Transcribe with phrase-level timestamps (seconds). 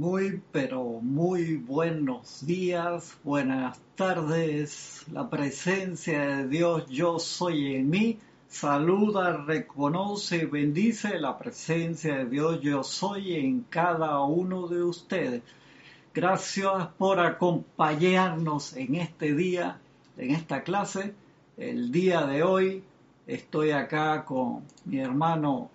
[0.00, 5.04] Muy, pero muy buenos días, buenas tardes.
[5.12, 8.18] La presencia de Dios, yo soy en mí.
[8.48, 15.42] Saluda, reconoce, bendice la presencia de Dios, yo soy en cada uno de ustedes.
[16.14, 19.80] Gracias por acompañarnos en este día,
[20.16, 21.12] en esta clase.
[21.58, 22.82] El día de hoy
[23.26, 25.68] estoy acá con mi hermano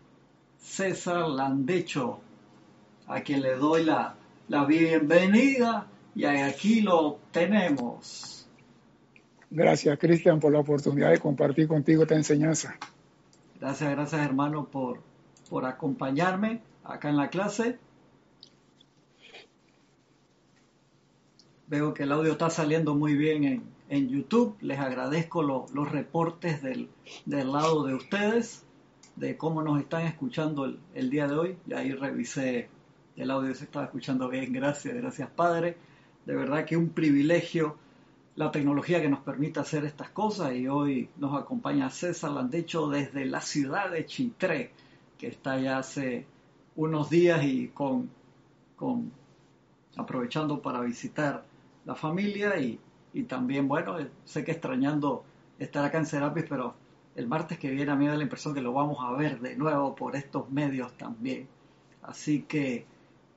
[0.57, 2.24] César Landecho
[3.07, 4.15] a quien le doy la,
[4.47, 8.47] la bienvenida y aquí lo tenemos.
[9.49, 12.77] Gracias, Cristian, por la oportunidad de compartir contigo esta enseñanza.
[13.59, 15.01] Gracias, gracias, hermano, por,
[15.49, 17.77] por acompañarme acá en la clase.
[21.67, 24.55] Veo que el audio está saliendo muy bien en, en YouTube.
[24.61, 26.89] Les agradezco los reportes del,
[27.25, 28.63] del, lado de ustedes,
[29.15, 31.57] de cómo nos están escuchando el, el día de hoy.
[31.67, 32.69] Y ahí revisé
[33.21, 35.77] el audio se estaba escuchando bien, gracias, gracias Padre.
[36.25, 37.77] De verdad que un privilegio
[38.35, 43.25] la tecnología que nos permite hacer estas cosas y hoy nos acompaña César Landecho desde
[43.25, 44.71] la ciudad de Chitré,
[45.17, 46.25] que está ya hace
[46.75, 48.09] unos días y con,
[48.75, 49.11] con
[49.95, 51.45] aprovechando para visitar
[51.85, 52.77] la familia y,
[53.13, 55.23] y también, bueno, sé que extrañando
[55.57, 56.75] estar acá en Serapis, pero
[57.15, 59.39] el martes que viene a mí me da la impresión que lo vamos a ver
[59.39, 61.47] de nuevo por estos medios también.
[62.01, 62.85] Así que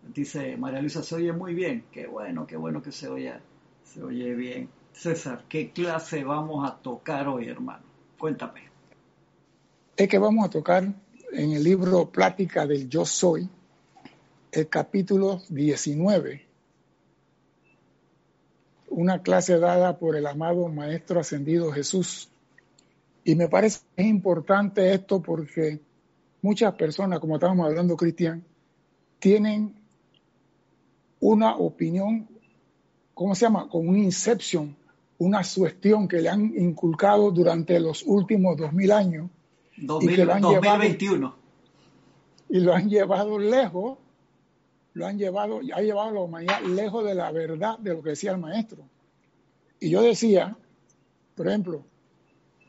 [0.02, 1.84] Dice María Luisa, se oye muy bien.
[1.92, 3.34] Qué bueno, qué bueno que se oye,
[3.84, 4.68] se oye bien.
[4.92, 7.84] César, ¿qué clase vamos a tocar hoy, hermano?
[8.18, 8.62] Cuéntame.
[9.96, 10.84] Es que vamos a tocar
[11.32, 13.48] en el libro Plática del Yo Soy,
[14.50, 16.46] el capítulo 19,
[18.90, 22.30] una clase dada por el amado Maestro Ascendido Jesús.
[23.24, 25.80] Y me parece importante esto porque
[26.42, 28.44] muchas personas, como estábamos hablando, Cristian,
[29.18, 29.77] tienen
[31.20, 32.28] una opinión,
[33.14, 33.68] ¿cómo se llama?
[33.68, 34.76] Con un inception,
[35.18, 39.30] una sugestión que le han inculcado durante los últimos dos mil años.
[39.76, 41.34] y que lo han 2021.
[42.48, 43.98] y lo han llevado lejos,
[44.94, 48.10] lo han llevado, ha llevado a la humanidad lejos de la verdad de lo que
[48.10, 48.84] decía el maestro.
[49.80, 50.56] Y yo decía,
[51.36, 51.84] por ejemplo,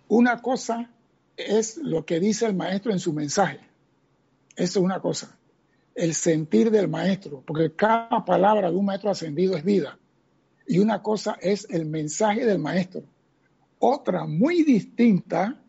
[0.08, 0.92] una cosa
[1.38, 3.60] es lo que dice el maestro en su mensaje.
[4.56, 5.39] Eso es una cosa
[6.00, 10.00] el sentir del maestro, porque cada palabra de un maestro ascendido es vida.
[10.66, 13.04] Y una cosa es el mensaje del maestro.
[13.80, 15.60] Otra muy distinta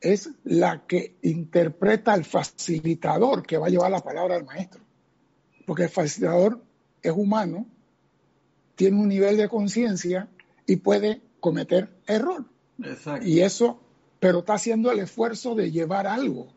[0.00, 4.80] es la que interpreta el facilitador que va a llevar la palabra al maestro.
[5.66, 6.62] Porque el facilitador
[7.02, 7.66] es humano,
[8.76, 10.28] tiene un nivel de conciencia
[10.66, 12.46] y puede cometer error.
[13.22, 13.80] Y eso,
[14.18, 16.48] pero está haciendo el esfuerzo de llevar algo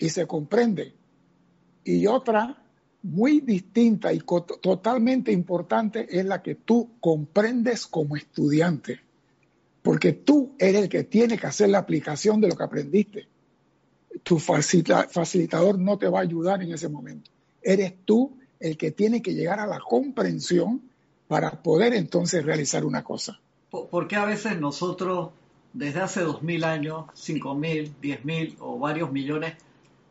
[0.00, 0.94] y se comprende.
[1.84, 2.61] Y otra
[3.02, 4.20] muy distinta y
[4.60, 9.00] totalmente importante es la que tú comprendes como estudiante,
[9.82, 13.26] porque tú eres el que tiene que hacer la aplicación de lo que aprendiste.
[14.22, 17.30] Tu facilitador no te va a ayudar en ese momento.
[17.60, 20.82] Eres tú el que tiene que llegar a la comprensión
[21.26, 23.40] para poder entonces realizar una cosa.
[23.70, 25.30] ¿Por qué a veces nosotros,
[25.72, 29.54] desde hace dos mil años, cinco mil, diez mil o varios millones,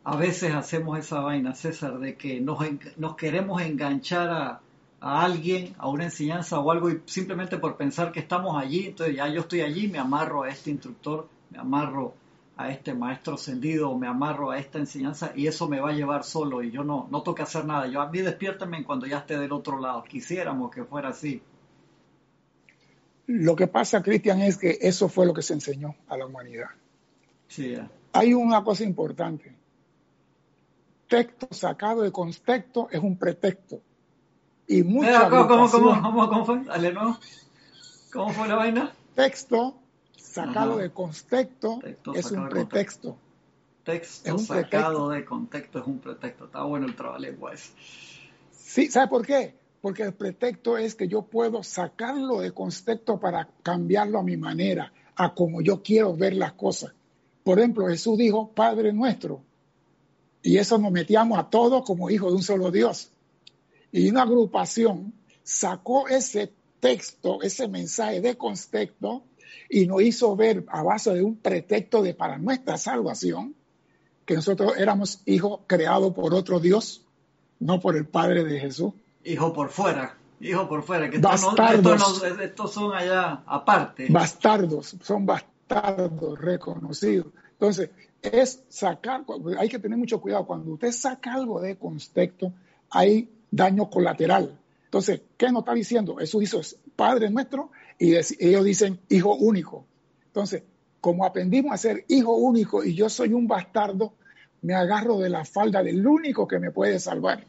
[0.04, 2.60] a veces hacemos esa vaina, César, de que nos,
[2.98, 4.62] nos queremos enganchar a,
[5.00, 9.16] a, alguien, a una enseñanza o algo, y simplemente por pensar que estamos allí, entonces
[9.16, 12.14] ya yo estoy allí, me amarro a este instructor, me amarro
[12.58, 16.24] a este maestro ascendido, me amarro a esta enseñanza y eso me va a llevar
[16.24, 17.88] solo y yo no, no que hacer nada.
[17.88, 20.04] Yo a mí despiértame cuando ya esté del otro lado.
[20.04, 21.42] Quisiéramos que fuera así.
[23.28, 26.70] Lo que pasa, Cristian, es que eso fue lo que se enseñó a la humanidad.
[27.48, 27.76] Sí,
[28.14, 29.61] Hay una cosa importante
[31.12, 33.82] texto sacado de contexto es un pretexto.
[34.66, 36.64] Y mucha ¿Cómo, cómo, cómo, cómo, cómo fue?
[36.64, 37.20] Dale, ¿no?
[38.14, 38.94] ¿Cómo fue la vaina?
[39.14, 39.76] Texto
[40.16, 40.84] sacado Ajá.
[40.84, 43.18] de contexto texto es un pretexto.
[43.84, 45.10] Texto es un sacado pretexto.
[45.10, 46.46] de contexto es un pretexto.
[46.46, 47.74] Está bueno el trabajo ese.
[48.54, 49.54] Sí, ¿sabe por qué?
[49.82, 54.94] Porque el pretexto es que yo puedo sacarlo de contexto para cambiarlo a mi manera,
[55.18, 56.94] a como yo quiero ver las cosas.
[57.44, 59.42] Por ejemplo, Jesús dijo, Padre nuestro,
[60.44, 63.10] y eso nos metíamos a todos como hijos de un solo Dios.
[63.92, 69.24] Y una agrupación sacó ese texto, ese mensaje de contexto
[69.70, 73.56] y nos hizo ver a base de un pretexto de para nuestra salvación
[74.26, 77.04] que nosotros éramos hijos creados por otro Dios,
[77.60, 78.94] no por el Padre de Jesús.
[79.24, 84.08] Hijo por fuera, hijo por fuera, que bastardos, estos, no, estos son allá aparte.
[84.10, 87.28] Bastardos, son bastardos reconocidos.
[87.54, 87.90] Entonces,
[88.22, 89.26] es sacar,
[89.58, 92.54] hay que tener mucho cuidado, cuando usted saca algo de contexto,
[92.90, 96.16] hay daño colateral, Entonces, ¿qué nos está diciendo?
[96.16, 96.62] Jesús hizo
[96.96, 99.86] Padre nuestro y ellos dicen Hijo único.
[100.28, 100.64] Entonces,
[101.00, 104.14] como aprendimos a ser Hijo único y yo soy un bastardo,
[104.62, 107.46] me agarro de la falda del único que me puede salvar.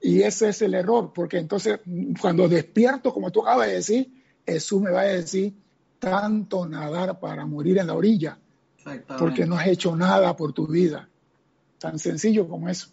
[0.00, 1.80] Y ese es el error, porque entonces
[2.20, 4.12] cuando despierto, como tú acabas de decir,
[4.46, 5.54] Jesús me va a decir,
[5.98, 8.38] tanto nadar para morir en la orilla,
[9.18, 11.08] porque no has hecho nada por tu vida.
[11.78, 12.88] Tan sencillo como eso.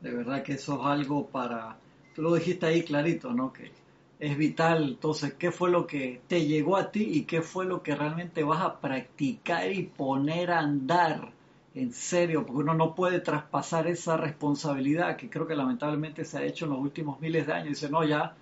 [0.00, 1.78] De verdad que eso es algo para,
[2.14, 3.52] tú lo dijiste ahí clarito, ¿no?
[3.52, 3.72] Que
[4.18, 4.84] es vital.
[4.90, 8.42] Entonces, ¿qué fue lo que te llegó a ti y qué fue lo que realmente
[8.42, 11.32] vas a practicar y poner a andar?
[11.74, 16.42] En serio, porque uno no puede traspasar esa responsabilidad que creo que lamentablemente se ha
[16.42, 17.68] hecho en los últimos miles de años.
[17.68, 18.34] Dice, no, ya,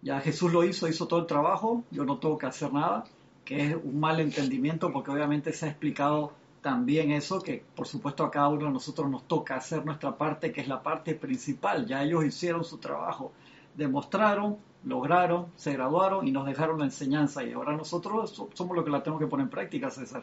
[0.00, 3.04] ya Jesús lo hizo, hizo todo el trabajo, yo no tengo que hacer nada,
[3.44, 6.32] que es un mal entendimiento porque obviamente se ha explicado
[6.62, 10.50] también eso, que por supuesto a cada uno de nosotros nos toca hacer nuestra parte,
[10.50, 11.86] que es la parte principal.
[11.86, 13.32] Ya ellos hicieron su trabajo,
[13.76, 18.90] demostraron, lograron, se graduaron y nos dejaron la enseñanza y ahora nosotros somos los que
[18.90, 20.22] la tenemos que poner en práctica, César.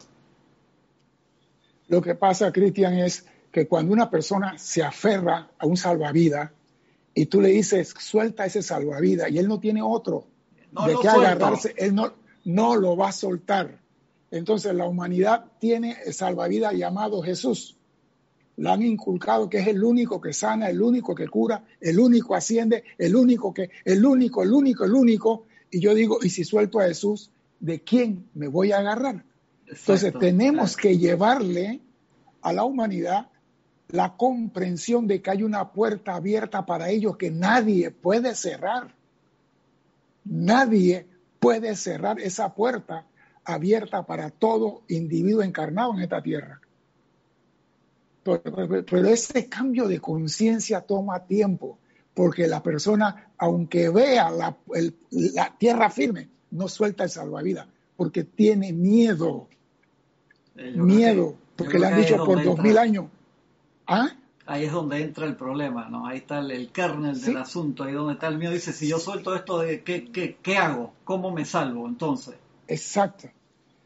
[1.87, 6.51] Lo que pasa, Cristian, es que cuando una persona se aferra a un salvavidas
[7.13, 10.25] y tú le dices, suelta ese salvavidas y él no tiene otro
[10.71, 12.13] de qué agarrarse, él no,
[12.45, 13.79] no lo va a soltar.
[14.31, 17.77] Entonces la humanidad tiene salvavidas llamado Jesús.
[18.57, 22.35] Le han inculcado que es el único que sana, el único que cura, el único
[22.35, 25.45] asciende, el único que, el único, el único, el único.
[25.69, 29.23] Y yo digo, y si suelto a Jesús, ¿de quién me voy a agarrar?
[29.67, 31.81] Entonces tenemos que llevarle
[32.41, 33.27] a la humanidad
[33.89, 38.95] la comprensión de que hay una puerta abierta para ellos que nadie puede cerrar.
[40.23, 41.07] Nadie
[41.41, 43.07] puede cerrar esa puerta
[43.43, 46.61] abierta para todo individuo encarnado en esta tierra.
[48.23, 51.79] Pero, ese cambio de conciencia toma tiempo,
[52.13, 54.55] porque la persona, aunque vea la,
[55.57, 57.67] tierra firme, no suelta el salvavidas,
[57.97, 59.47] porque tiene miedo.
[60.75, 63.07] miedo, porque le han dicho por dos mil años.
[63.87, 64.15] ¿Ah?
[64.51, 66.05] Ahí es donde entra el problema, ¿no?
[66.05, 68.51] Ahí está el, el kernel del asunto, ahí donde está el miedo.
[68.51, 70.91] Dice, si yo suelto esto, ¿qué, qué, qué hago?
[71.05, 72.35] ¿Cómo me salvo entonces?
[72.67, 73.29] Exacto.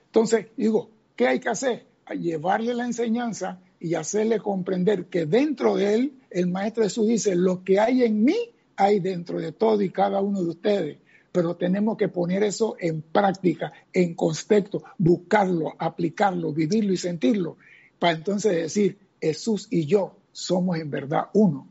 [0.08, 1.86] Entonces, digo, ¿qué hay que hacer?
[2.20, 7.64] llevarle la enseñanza y hacerle comprender que dentro de él, el Maestro Jesús dice, lo
[7.64, 10.98] que hay en mí, hay dentro de todo y cada uno de ustedes.
[11.32, 17.58] Pero tenemos que poner eso en práctica, en contexto, buscarlo, aplicarlo, vivirlo y sentirlo,
[18.00, 21.66] para entonces decir, Jesús y yo somos en verdad uno.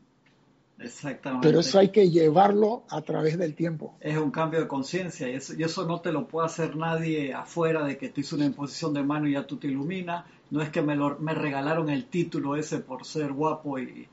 [0.79, 1.47] Exactamente.
[1.47, 3.95] Pero eso hay que llevarlo a través del tiempo.
[4.01, 7.97] Es un cambio de conciencia y eso, no te lo puede hacer nadie afuera de
[7.97, 10.25] que te hizo una imposición de mano y ya tú te iluminas.
[10.49, 14.07] No es que me, me regalaron el título ese por ser guapo y,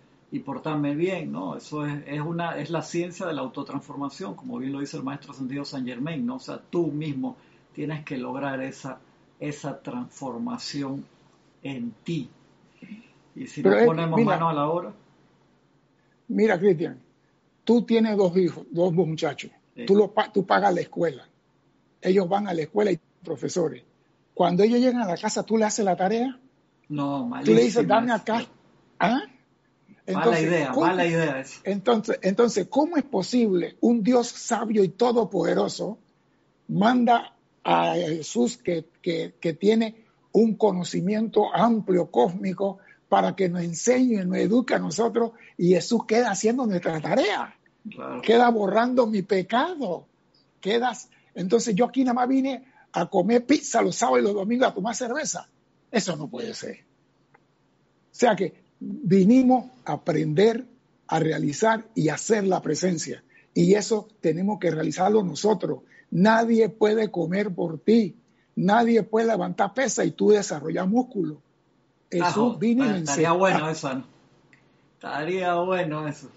[0.44, 1.56] portarme bien, ¿no?
[1.56, 5.02] Eso es, es, una, es la ciencia de la autotransformación, como bien lo dice el
[5.02, 6.36] maestro sentido San Germain, ¿no?
[6.36, 7.36] O sea, tú mismo
[7.74, 8.98] tienes que lograr esa,
[9.40, 11.04] esa transformación
[11.62, 12.30] en ti.
[13.34, 14.92] Y si nos ponemos mano a la obra
[16.32, 16.98] mira Cristian,
[17.64, 19.50] tú tienes dos hijos, dos muchachos,
[19.86, 21.28] tú, lo, tú pagas la escuela,
[22.00, 23.84] ellos van a la escuela y profesores.
[24.34, 26.38] Cuando ellos llegan a la casa, ¿tú le haces la tarea?
[26.88, 27.54] No, malísimo.
[27.54, 28.46] Tú le dices, dame acá.
[28.98, 29.22] ¿Ah?
[30.06, 31.44] mala idea, mala idea.
[31.64, 35.98] Entonces, entonces, ¿cómo es posible un Dios sabio y todopoderoso
[36.68, 42.78] manda a Jesús que, que, que tiene un conocimiento amplio, cósmico,
[43.12, 47.54] para que nos enseñe, nos eduque a nosotros y Jesús queda haciendo nuestra tarea.
[48.22, 50.06] Queda borrando mi pecado.
[50.62, 51.10] Quedas.
[51.34, 54.72] Entonces yo aquí nada más vine a comer pizza los sábados y los domingos a
[54.72, 55.46] tomar cerveza.
[55.90, 56.86] Eso no puede ser.
[57.26, 60.64] O sea que vinimos a aprender,
[61.06, 63.22] a realizar y hacer la presencia.
[63.52, 65.80] Y eso tenemos que realizarlo nosotros.
[66.10, 68.16] Nadie puede comer por ti.
[68.56, 71.42] Nadie puede levantar pesa y tú desarrollar músculo.
[72.58, 74.04] Vino y Estaría bueno eso, ¿no?
[74.94, 76.28] Estaría bueno eso.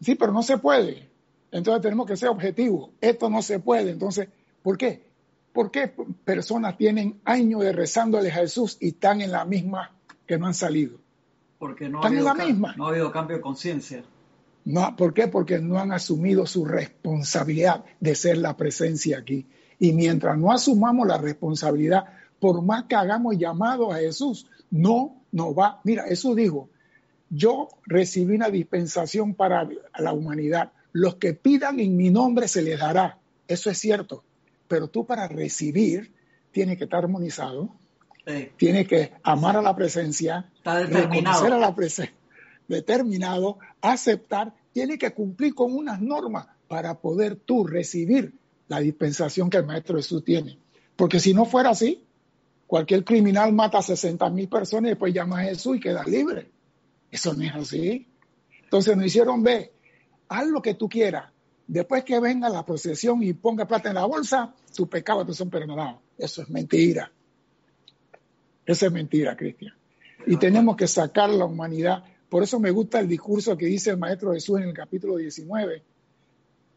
[0.00, 1.08] Sí, pero no se puede.
[1.50, 2.90] Entonces tenemos que ser objetivos.
[3.00, 3.92] Esto no se puede.
[3.92, 4.28] Entonces,
[4.62, 5.08] ¿por qué?
[5.52, 5.92] ¿Por qué
[6.24, 9.92] personas tienen años de rezándole a Jesús y están en la misma
[10.26, 10.98] que no han salido?
[11.58, 12.32] Porque no, ha habido,
[12.76, 14.04] no ha habido cambio de conciencia.
[14.64, 15.28] No, ¿Por qué?
[15.28, 19.46] Porque no han asumido su responsabilidad de ser la presencia aquí.
[19.78, 22.04] Y mientras no asumamos la responsabilidad,
[22.38, 25.80] por más que hagamos llamado a Jesús, no, no va.
[25.84, 26.70] Mira, eso dijo,
[27.30, 30.72] yo recibí una dispensación para la humanidad.
[30.92, 33.18] Los que pidan en mi nombre se les dará.
[33.46, 34.24] Eso es cierto.
[34.66, 36.12] Pero tú para recibir
[36.50, 37.70] tienes que estar armonizado,
[38.56, 42.14] tienes que amar a la presencia, reconocer a la presencia.
[42.66, 48.34] determinado aceptar, tiene que cumplir con unas normas para poder tú recibir
[48.68, 50.58] la dispensación que el Maestro Jesús tiene.
[50.94, 52.04] Porque si no fuera así,
[52.68, 56.50] cualquier criminal mata a 60 mil personas y después llama a Jesús y queda libre.
[57.10, 58.06] Eso no es así.
[58.62, 59.72] Entonces nos hicieron ver,
[60.28, 61.32] haz lo que tú quieras.
[61.66, 65.48] Después que venga la procesión y ponga plata en la bolsa, tus pecados te son
[65.48, 66.00] perdonados.
[66.18, 67.10] Eso es mentira.
[68.66, 69.74] Eso es mentira, Cristian.
[70.26, 72.04] Y tenemos que sacar la humanidad.
[72.28, 75.82] Por eso me gusta el discurso que dice el Maestro Jesús en el capítulo 19.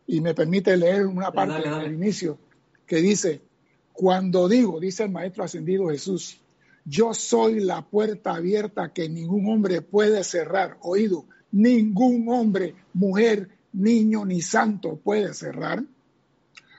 [0.08, 2.38] Y me permite leer una parte del inicio
[2.86, 3.42] que dice,
[3.94, 6.40] cuando digo, dice el Maestro Ascendido Jesús,
[6.86, 10.78] yo soy la puerta abierta que ningún hombre puede cerrar.
[10.82, 15.84] Oído, ningún hombre, mujer, niño ni santo puede cerrar.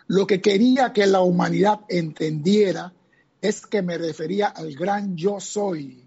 [0.09, 2.92] Lo que quería que la humanidad entendiera
[3.40, 6.04] es que me refería al gran yo soy.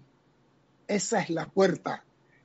[0.86, 2.04] Esa es la puerta,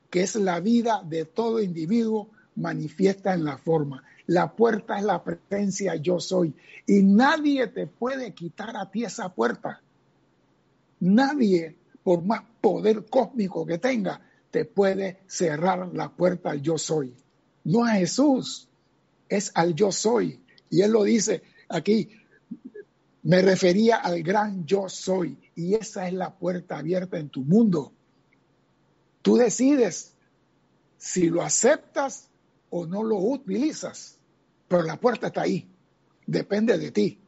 [0.10, 4.03] que es la vida de todo individuo manifiesta en la forma.
[4.32, 6.56] La puerta es la presencia yo soy.
[6.88, 9.82] Y nadie te puede quitar a ti esa puerta.
[11.02, 17.14] Nadie, por más poder cósmico que tenga, te puede cerrar la puerta al yo soy.
[17.66, 18.70] No a Jesús,
[19.28, 20.40] es al yo soy.
[20.70, 22.10] Y él lo dice aquí,
[23.24, 25.38] me refería al gran yo soy.
[25.56, 27.92] Y esa es la puerta abierta en tu mundo.
[29.22, 30.14] Tú decides
[30.98, 32.30] si lo aceptas
[32.70, 34.21] o no lo utilizas,
[34.72, 35.68] pero la puerta está ahí.
[36.25, 37.20] Depende de ti.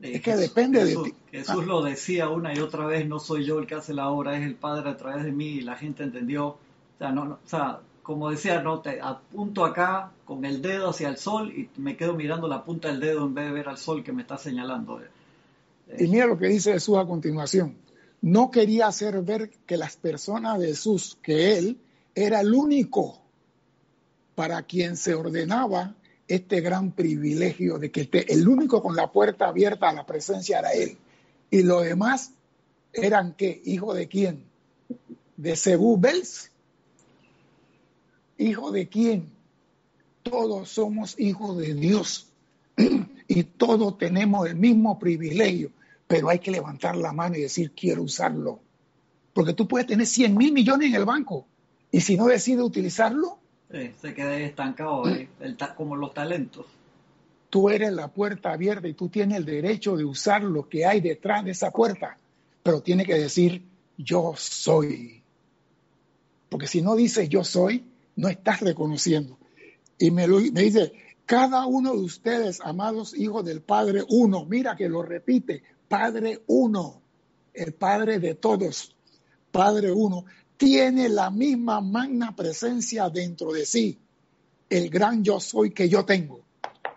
[0.00, 1.14] Es que depende de ti.
[1.30, 4.38] Jesús lo decía una y otra vez, no soy yo el que hace la obra,
[4.38, 6.46] es el Padre a través de mí y la gente entendió.
[6.46, 6.58] O
[6.98, 11.18] sea, no, o sea como decía, no te apunto acá con el dedo hacia el
[11.18, 14.02] sol y me quedo mirando la punta del dedo en vez de ver al sol
[14.02, 14.98] que me está señalando.
[15.98, 17.76] Y mira lo que dice Jesús a continuación.
[18.22, 21.78] No quería hacer ver que las personas de Jesús, que él
[22.14, 23.21] era el único
[24.42, 25.94] para quien se ordenaba
[26.26, 30.72] este gran privilegio de que el único con la puerta abierta a la presencia era
[30.72, 30.98] él.
[31.48, 32.32] Y los demás
[32.92, 33.62] eran qué?
[33.64, 34.42] ¿Hijo de quién?
[35.36, 36.50] ¿De Zebú Bels?
[38.36, 39.30] ¿Hijo de quién?
[40.24, 42.26] Todos somos hijos de Dios
[43.28, 45.70] y todos tenemos el mismo privilegio,
[46.08, 48.58] pero hay que levantar la mano y decir, quiero usarlo.
[49.34, 51.46] Porque tú puedes tener 100 mil millones en el banco
[51.92, 53.38] y si no decides utilizarlo,
[53.72, 55.04] se queda estancado,
[55.76, 56.66] como los talentos.
[57.48, 61.00] Tú eres la puerta abierta y tú tienes el derecho de usar lo que hay
[61.00, 62.18] detrás de esa puerta,
[62.62, 63.62] pero tiene que decir
[63.96, 65.22] yo soy.
[66.48, 67.84] Porque si no dices yo soy,
[68.16, 69.38] no estás reconociendo.
[69.98, 70.92] Y me, me dice,
[71.26, 77.00] cada uno de ustedes, amados hijos del Padre uno, mira que lo repite, Padre uno,
[77.54, 78.94] el Padre de todos,
[79.50, 80.24] Padre uno,
[80.62, 83.98] tiene la misma magna presencia dentro de sí,
[84.70, 86.44] el gran yo soy que yo tengo.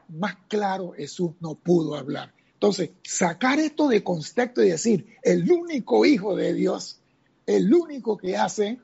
[0.10, 2.32] Más claro Jesús no pudo hablar.
[2.54, 7.02] Entonces, sacar esto de contexto y decir, el único hijo de Dios,
[7.48, 8.80] el único que hace,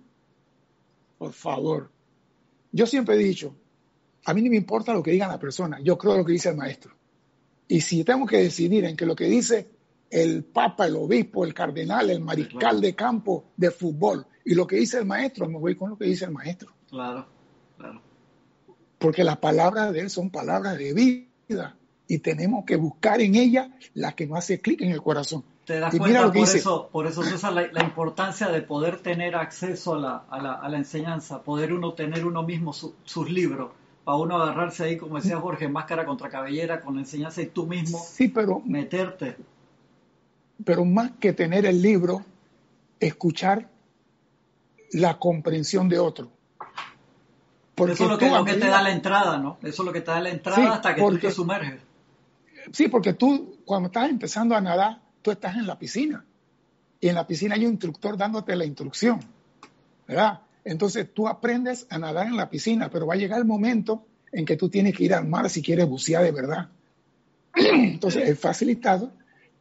[1.19, 1.91] por favor.
[2.71, 3.53] Yo siempre he dicho,
[4.25, 6.49] a mí no me importa lo que diga la persona, yo creo lo que dice
[6.49, 6.95] el maestro.
[7.67, 9.69] Y si tengo que decidir en que lo que dice
[10.09, 14.77] el papa, el obispo, el cardenal, el mariscal de campo de fútbol, y lo que
[14.77, 16.71] dice el maestro, me voy con lo que dice el maestro.
[16.89, 17.27] Claro,
[17.77, 18.01] claro.
[18.97, 21.75] Porque las palabras de él son palabras de vida
[22.07, 25.43] y tenemos que buscar en ella la que no hace clic en el corazón.
[25.65, 29.99] Te das cuenta, por, eso, por eso, César, la, importancia de poder tener acceso a
[29.99, 33.71] la, a la, a la enseñanza, poder uno tener uno mismo sus libros,
[34.03, 37.67] para uno agarrarse ahí, como decía Jorge, máscara contra cabellera, con la enseñanza y tú
[37.67, 39.37] mismo sí, pero, meterte.
[40.65, 42.25] Pero más que tener el libro,
[42.99, 43.69] escuchar
[44.91, 46.31] la comprensión de otro.
[47.75, 49.57] Porque eso es lo que, lo que te da la entrada, ¿no?
[49.61, 51.81] Eso es lo que te da la entrada hasta que tú te sumerges.
[52.71, 56.25] Sí, porque tú, cuando estás empezando a nadar, tú estás en la piscina.
[56.99, 59.19] Y en la piscina hay un instructor dándote la instrucción.
[60.07, 60.41] ¿Verdad?
[60.63, 64.45] Entonces tú aprendes a nadar en la piscina, pero va a llegar el momento en
[64.45, 66.69] que tú tienes que ir al mar si quieres bucear de verdad.
[67.55, 69.11] Entonces el facilitado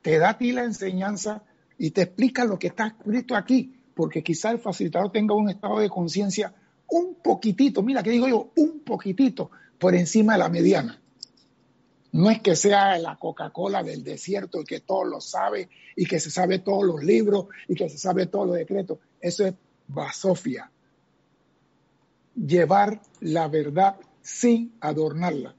[0.02, 1.42] te da a ti la enseñanza
[1.78, 5.78] y te explica lo que está escrito aquí porque quizá el facilitador tenga un estado
[5.78, 6.54] de conciencia
[6.88, 11.00] un poquitito, mira que digo yo, un poquitito por encima de la mediana.
[12.12, 16.18] No es que sea la Coca-Cola del desierto y que todo lo sabe y que
[16.18, 18.98] se sabe todos los libros y que se sabe todos los decretos.
[19.20, 19.54] Eso es
[19.86, 20.70] basofia.
[22.34, 25.54] Llevar la verdad sin adornarla.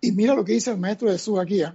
[0.00, 1.62] Y mira lo que dice el maestro Jesús aquí.
[1.62, 1.72] ¿eh?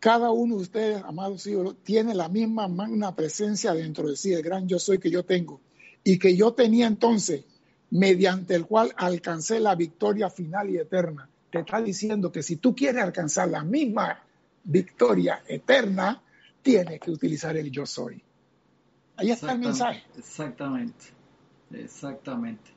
[0.00, 4.42] Cada uno de ustedes, amados hijos, tiene la misma magna presencia dentro de sí, el
[4.42, 5.60] gran yo soy que yo tengo.
[6.04, 7.44] y que yo tenía entonces,
[7.90, 11.28] mediante el cual alcancé la victoria final y eterna.
[11.50, 14.22] Te está diciendo que si tú quieres alcanzar la misma
[14.64, 16.22] victoria eterna,
[16.62, 18.22] tienes que utilizar el yo soy.
[19.16, 20.04] Ahí está el mensaje.
[20.16, 21.06] Exactamente,
[21.72, 22.70] exactamente.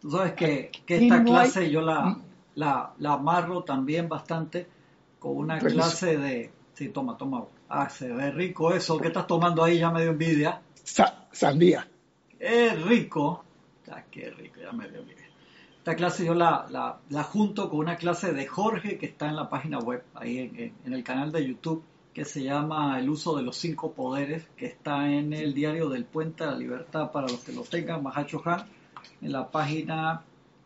[0.00, 2.20] Tú sabes que, esta clase yo la,
[2.54, 4.66] la, la, amarro también bastante
[5.18, 6.50] con una pues, clase de...
[6.74, 7.44] Sí, toma, toma.
[7.68, 8.98] Ah, se ve rico eso.
[8.98, 9.78] ¿Qué estás tomando ahí?
[9.78, 10.60] Ya me dio envidia.
[11.32, 11.88] sandía.
[12.38, 13.44] Es rico.
[13.90, 15.26] Ah, qué rico, ya me dio envidia.
[15.78, 19.36] Esta clase yo la, la, la, junto con una clase de Jorge que está en
[19.36, 21.82] la página web, ahí en, en el canal de YouTube
[22.18, 26.04] que se llama El uso de los cinco poderes, que está en el diario del
[26.04, 28.64] Puente de la Libertad para los que lo tengan, Mahacho Han,
[29.22, 30.22] en la página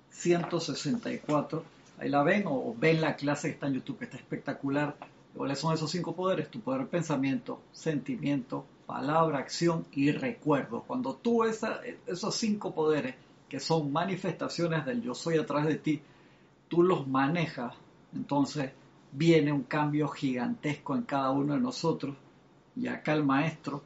[0.09, 1.63] 164.
[2.03, 4.97] Ahí la ven o, ven la clase que está en YouTube, que está espectacular.
[5.37, 6.51] ¿Cuáles son esos cinco poderes?
[6.51, 10.83] Tu poder pensamiento, sentimiento, palabra, acción y recuerdo.
[10.83, 13.15] Cuando tú esa, esos cinco poderes,
[13.49, 16.03] que son manifestaciones del yo soy a través de ti,
[16.67, 17.73] tú los manejas,
[18.13, 18.73] entonces
[19.13, 22.17] viene un cambio gigantesco en cada uno de nosotros.
[22.75, 23.81] Y acá el maestro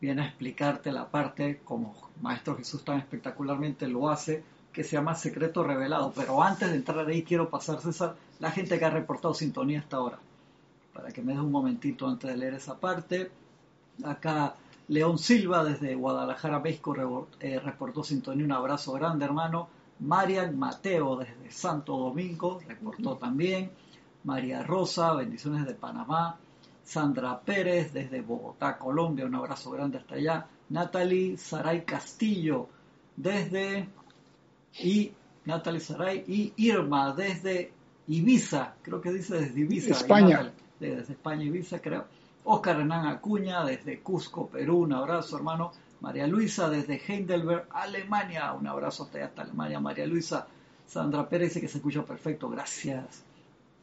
[0.00, 5.14] viene a explicarte la parte, como Maestro Jesús tan espectacularmente lo hace, que se llama
[5.14, 6.12] secreto revelado.
[6.14, 9.96] Pero antes de entrar ahí, quiero pasar, César, la gente que ha reportado sintonía hasta
[9.96, 10.18] ahora,
[10.92, 13.30] para que me des un momentito antes de leer esa parte.
[14.04, 14.54] Acá
[14.88, 18.44] León Silva desde Guadalajara, México, eh, reportó sintonía.
[18.44, 19.68] Un abrazo grande, hermano.
[20.00, 23.70] Marian Mateo desde Santo Domingo reportó también.
[24.24, 26.36] María Rosa, bendiciones de Panamá,
[26.84, 32.68] Sandra Pérez desde Bogotá, Colombia, un abrazo grande hasta allá, Natalie Saray Castillo
[33.16, 33.88] desde
[34.78, 35.12] y
[35.44, 37.72] Natalie Saray y Irma desde
[38.06, 40.52] Ibiza, creo que dice desde Ibiza, España.
[40.78, 42.04] desde España, Ibiza, creo.
[42.44, 45.72] Oscar Hernán Acuña desde Cusco, Perú, un abrazo hermano.
[46.00, 49.80] María Luisa desde Heidelberg, Alemania, un abrazo hasta hasta Alemania.
[49.80, 50.46] María Luisa,
[50.86, 53.22] Sandra Pérez dice que se escucha perfecto, gracias.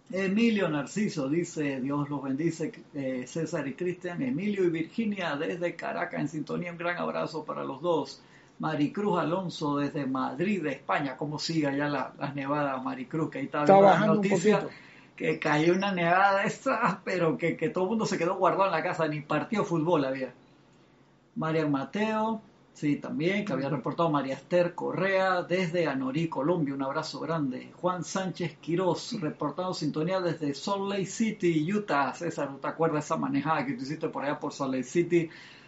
[0.09, 6.21] Emilio Narciso dice, Dios los bendice, eh, César y Cristian, Emilio y Virginia desde Caracas
[6.21, 8.21] en sintonía, un gran abrazo para los dos.
[8.59, 13.29] Maricruz Alonso desde Madrid, de España, ¿cómo sigue allá la, las nevadas, Maricruz?
[13.29, 14.67] Que ahí está, la noticia
[15.15, 18.71] que cayó una nevada esa, pero que, que todo el mundo se quedó guardado en
[18.71, 20.33] la casa, ni partido fútbol había.
[21.35, 22.41] Marian Mateo,
[22.77, 26.75] Sí, también, que había reportado María Esther Correa desde Anorí, Colombia.
[26.75, 27.71] Un abrazo grande.
[27.81, 32.13] Juan Sánchez Quiroz, reportado sintonía desde Salt Lake City, Utah.
[32.13, 35.27] César, ¿te acuerdas esa manejada que tú hiciste por allá por Salt Lake City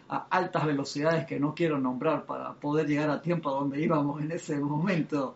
[0.10, 4.22] a altas velocidades que no quiero nombrar para poder llegar a tiempo a donde íbamos
[4.22, 5.36] en ese momento?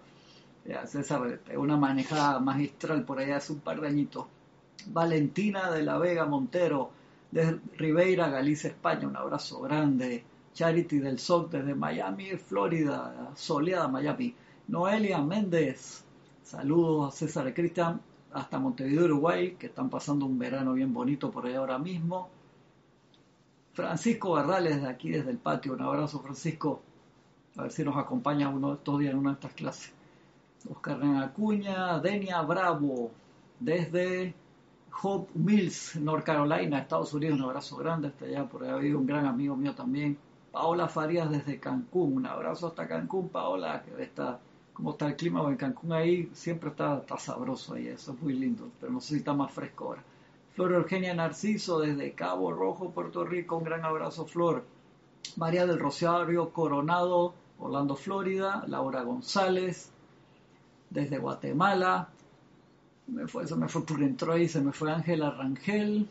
[0.65, 4.25] Ya, César, una manejada magistral por allá hace un par de añitos.
[4.88, 6.91] Valentina de la Vega Montero,
[7.31, 9.07] de Ribeira, Galicia, España.
[9.07, 10.23] Un abrazo grande.
[10.53, 14.36] Charity del Sol desde Miami, Florida, soleada Miami.
[14.67, 16.03] Noelia Méndez,
[16.43, 17.99] saludos a César Cristian
[18.31, 22.29] hasta Montevideo, Uruguay, que están pasando un verano bien bonito por ahí ahora mismo.
[23.73, 26.81] Francisco Barrales de aquí desde el patio, un abrazo Francisco,
[27.57, 29.93] a ver si nos acompaña uno estos días en una de estas clases.
[30.69, 33.12] Oscar Acuña, Denia Bravo,
[33.59, 34.36] desde
[35.01, 39.07] Hope Mills, North Carolina, Estados Unidos, un abrazo grande hasta allá, por ha habido un
[39.07, 40.17] gran amigo mío también,
[40.51, 42.17] Paola Farías desde Cancún.
[42.17, 44.39] Un abrazo hasta Cancún, Paola, que está,
[44.71, 48.33] cómo está el clima en Cancún ahí, siempre está, está sabroso ahí, eso es muy
[48.33, 50.03] lindo, pero no sé si está más fresco ahora.
[50.53, 54.63] Flor Eugenia Narciso desde Cabo Rojo, Puerto Rico, un gran abrazo, Flor.
[55.35, 58.63] María del Rosario Coronado, Orlando, Florida.
[58.67, 59.89] Laura González,
[60.89, 62.09] desde Guatemala.
[63.07, 66.07] Me fue, se me fue por dentro ahí, se me fue Ángela Rangel.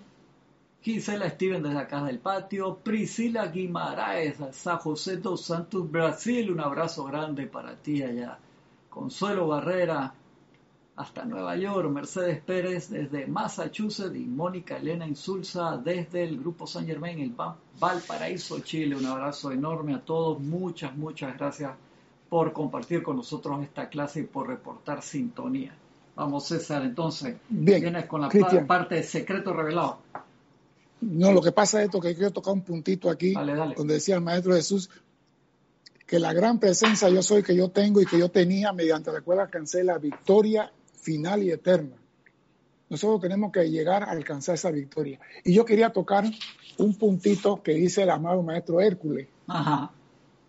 [0.82, 7.04] Gisela Steven desde acá del patio, Priscila Guimaraes, San José dos Santos, Brasil, un abrazo
[7.04, 8.36] grande para ti allá.
[8.90, 10.12] Consuelo Barrera,
[11.02, 16.86] hasta Nueva York, Mercedes Pérez desde Massachusetts y Mónica Elena Insulza desde el Grupo San
[16.86, 17.34] Germain, el
[17.78, 18.94] Valparaíso, Chile.
[18.94, 21.72] Un abrazo enorme a todos, muchas, muchas gracias
[22.28, 25.74] por compartir con nosotros esta clase y por reportar sintonía.
[26.14, 28.30] Vamos César, entonces, vienes con la
[28.66, 29.98] parte de secreto revelado.
[31.00, 33.34] No, lo que pasa es esto que quiero tocar un puntito aquí,
[33.76, 34.88] donde decía el Maestro Jesús
[36.06, 39.22] que la gran presencia yo soy que yo tengo y que yo tenía mediante la
[39.22, 40.70] cual alcancé la victoria
[41.02, 41.96] final y eterna.
[42.88, 45.18] Nosotros tenemos que llegar a alcanzar esa victoria.
[45.44, 46.24] Y yo quería tocar
[46.78, 49.28] un puntito que dice el amado Maestro Hércules,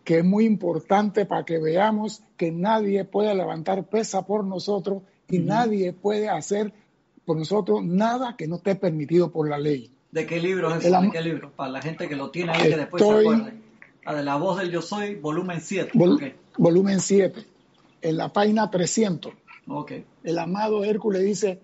[0.03, 5.39] que es muy importante para que veamos que nadie puede levantar pesa por nosotros y
[5.39, 6.73] nadie puede hacer
[7.25, 9.89] por nosotros nada que no esté permitido por la ley.
[10.11, 11.51] ¿De qué libro es ¿De qué libro?
[11.55, 13.53] Para la gente que lo tiene ahí que después se acuerde.
[14.05, 15.91] Ah, de la voz del yo soy, volumen 7.
[16.57, 17.45] Volumen 7,
[18.01, 19.33] en la página 300.
[19.67, 20.05] Okay.
[20.23, 21.61] El amado Hércules dice,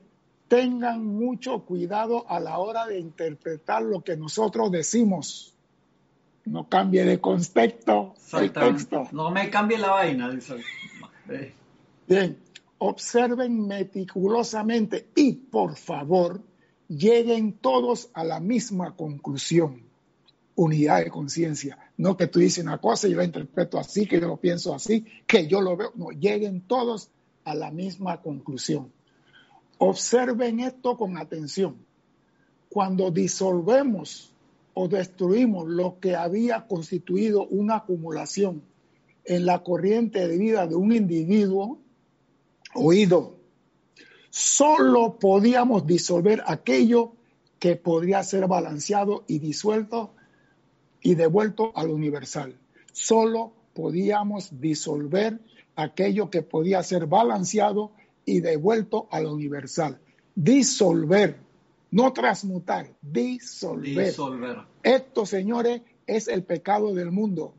[0.48, 5.54] tengan mucho cuidado a la hora de interpretar lo que nosotros decimos.
[6.46, 9.08] No cambie de contexto el texto.
[9.12, 10.56] No me cambie la vaina, dice.
[12.08, 12.38] Bien,
[12.80, 16.42] observen meticulosamente y por favor
[16.88, 19.84] lleguen todos a la misma conclusión.
[20.56, 21.78] Unidad de conciencia.
[21.98, 24.74] No que tú dices una cosa y yo la interpreto así, que yo lo pienso
[24.74, 25.92] así, que yo lo veo.
[25.96, 27.12] No, lleguen todos
[27.50, 28.92] a la misma conclusión.
[29.78, 31.78] Observen esto con atención.
[32.70, 34.32] Cuando disolvemos
[34.74, 38.62] o destruimos lo que había constituido una acumulación
[39.26, 41.80] en la corriente de vida de un individuo,
[42.76, 43.36] oído,
[44.30, 47.14] solo podíamos disolver aquello
[47.58, 50.14] que podría ser balanceado y disuelto
[51.02, 52.58] y devuelto al universal.
[52.92, 55.40] Solo podíamos disolver
[55.82, 57.92] aquello que podía ser balanceado
[58.26, 60.00] y devuelto a lo universal.
[60.36, 61.38] Disolver,
[61.92, 64.08] no transmutar, disolver.
[64.08, 64.58] disolver.
[64.84, 67.54] Esto, señores, es el pecado del mundo.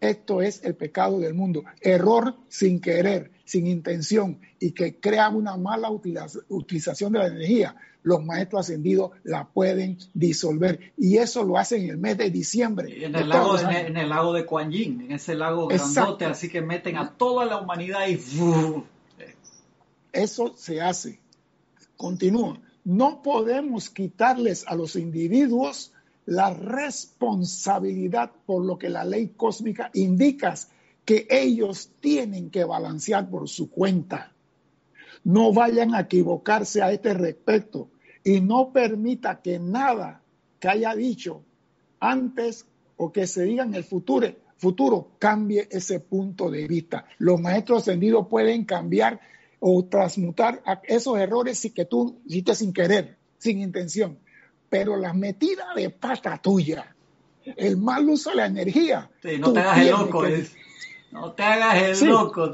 [0.00, 1.64] Esto es el pecado del mundo.
[1.80, 7.76] Error sin querer, sin intención y que crea una mala utilización de la energía.
[8.02, 13.04] Los maestros ascendidos la pueden disolver y eso lo hacen en el mes de diciembre.
[13.04, 16.60] En el, lago, en, el, lago de Kuan Yin, en ese lago grandote, así que
[16.60, 18.18] meten a toda la humanidad y
[20.12, 21.20] eso se hace.
[21.96, 22.58] Continúa.
[22.84, 25.92] No podemos quitarles a los individuos
[26.26, 30.54] la responsabilidad por lo que la ley cósmica indica
[31.06, 34.32] que ellos tienen que balancear por su cuenta.
[35.24, 37.88] No vayan a equivocarse a este respecto
[38.24, 40.20] y no permita que nada
[40.58, 41.42] que haya dicho
[42.00, 42.66] antes
[42.96, 47.06] o que se diga en el futuro, futuro cambie ese punto de vista.
[47.18, 49.20] Los maestros ascendidos pueden cambiar
[49.60, 54.18] o transmutar esos errores que tú hiciste sin querer, sin intención.
[54.68, 56.96] Pero la metida de pata tuya,
[57.44, 59.08] el mal uso de la energía.
[59.38, 60.24] no te hagas el loco,
[61.12, 62.50] no te hagas el loco.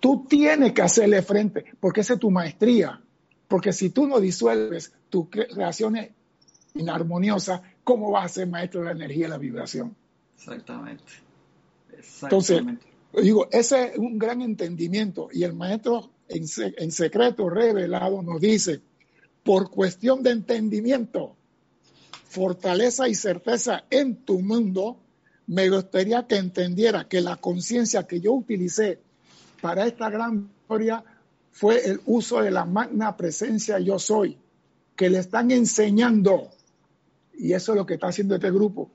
[0.00, 3.00] tú tienes que hacerle frente, porque esa es tu maestría.
[3.48, 6.10] Porque si tú no disuelves tus creaciones
[6.74, 9.94] inarmoniosas, ¿cómo vas a ser maestro de la energía y la vibración?
[10.36, 11.04] Exactamente.
[12.22, 12.62] Entonces,
[13.22, 18.80] digo, ese es un gran entendimiento y el maestro en, secreto revelado nos dice,
[19.42, 21.36] por cuestión de entendimiento,
[22.24, 24.98] fortaleza y certeza en tu mundo,
[25.46, 28.98] me gustaría que entendiera que la conciencia que yo utilicé
[29.60, 31.04] para esta gran historia
[31.52, 34.36] fue el uso de la magna presencia yo soy,
[34.96, 36.50] que le están enseñando,
[37.34, 38.90] y eso es lo que está haciendo este grupo,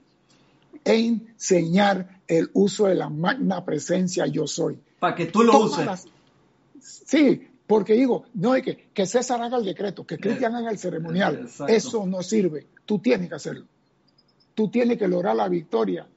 [0.84, 4.80] enseñar el uso de la magna presencia yo soy.
[5.00, 6.06] Para que tú lo uses.
[6.82, 10.78] Sí, porque digo, no hay que, que César haga el decreto, que Cristian haga el
[10.78, 11.48] ceremonial.
[11.68, 12.68] Eso no sirve.
[12.86, 13.66] Tú tienes que hacerlo.
[14.56, 16.08] Tú tienes que lograr la victoria.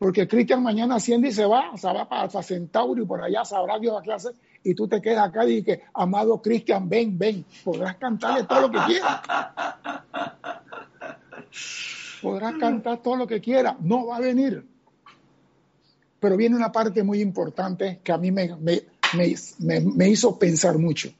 [0.00, 3.78] Porque Cristian mañana asciende y se va, se va para Alfa Centauri, por allá sabrá
[3.78, 4.30] Dios a clase,
[4.64, 7.44] y tú te quedas acá y dices, amado Cristian, ven, ven.
[7.62, 9.20] Podrás cantarle todo lo que quieras.
[12.22, 13.76] Podrás cantar todo lo que quieras.
[13.80, 14.66] No va a venir.
[16.18, 21.10] Pero viene una parte muy importante que a mí me, me, hizo pensar mucho.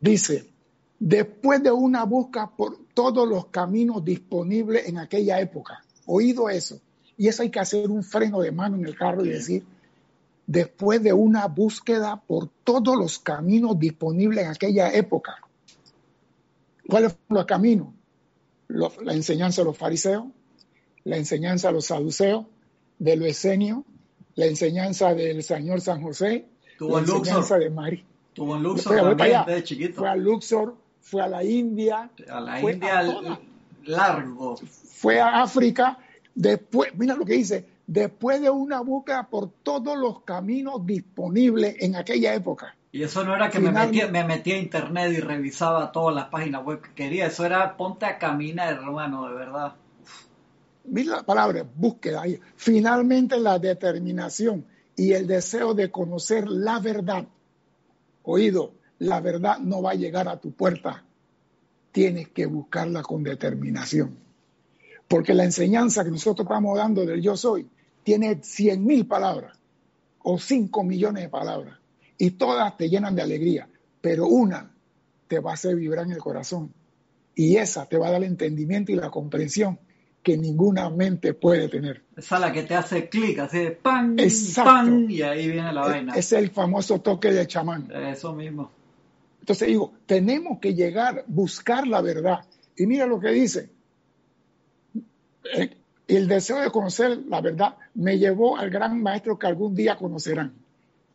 [0.00, 0.48] Dice,
[0.96, 6.80] después de una busca por todos los caminos disponibles en aquella época, oído eso,
[7.20, 9.62] y eso hay que hacer un freno de mano en el carro y decir,
[10.46, 15.36] después de una búsqueda por todos los caminos disponibles en aquella época,
[16.88, 17.88] ¿cuáles fueron los caminos?
[18.68, 20.28] la enseñanza de los fariseos,
[21.04, 22.46] la enseñanza de los saduceos,
[22.98, 23.80] de los esenios,
[24.36, 26.46] la enseñanza del Señor San José,
[26.78, 27.60] Tuvo en Luxor.
[27.60, 29.96] De Tuvo en Luxor también, chiquito.
[29.96, 32.10] Fue a Luxor, fue a la India.
[32.30, 33.02] A la India
[33.84, 34.56] largo.
[34.56, 35.98] Fue a África.
[36.34, 41.96] Después, mira lo que dice, después de una búsqueda por todos los caminos disponibles en
[41.96, 42.76] aquella época.
[42.92, 46.26] Y eso no era que me, metía, me metía a internet y revisaba todas las
[46.26, 49.74] páginas web que quería, eso era ponte a caminar, hermano, de verdad.
[50.84, 52.24] Mira la palabra, búsqueda.
[52.56, 54.66] Finalmente la determinación
[54.96, 57.26] y el deseo de conocer la verdad.
[58.22, 61.04] Oído, la verdad no va a llegar a tu puerta.
[61.92, 64.29] Tienes que buscarla con determinación.
[65.10, 67.68] Porque la enseñanza que nosotros estamos dando del yo soy
[68.04, 69.58] tiene cien mil palabras
[70.22, 71.80] o cinco millones de palabras
[72.16, 73.68] y todas te llenan de alegría,
[74.00, 74.72] pero una
[75.26, 76.72] te va a hacer vibrar en el corazón
[77.34, 79.80] y esa te va a dar el entendimiento y la comprensión
[80.22, 82.04] que ninguna mente puede tener.
[82.16, 84.16] Esa es la que te hace clic, así de pan,
[84.54, 86.14] pan, y ahí viene la vaina.
[86.14, 87.90] Es el famoso toque de chamán.
[87.90, 88.70] Eso mismo.
[89.40, 92.44] Entonces digo, tenemos que llegar, buscar la verdad.
[92.76, 93.70] Y mira lo que dice.
[95.44, 95.76] Eh,
[96.08, 100.54] el deseo de conocer la verdad me llevó al gran maestro que algún día conocerán.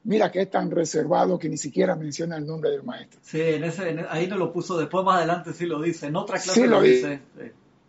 [0.03, 3.19] Mira que es tan reservado que ni siquiera menciona el nombre del maestro.
[3.23, 6.39] Sí, en ese, ahí no lo puso, después más adelante sí lo dice, en otra
[6.39, 7.21] clase lo, dice.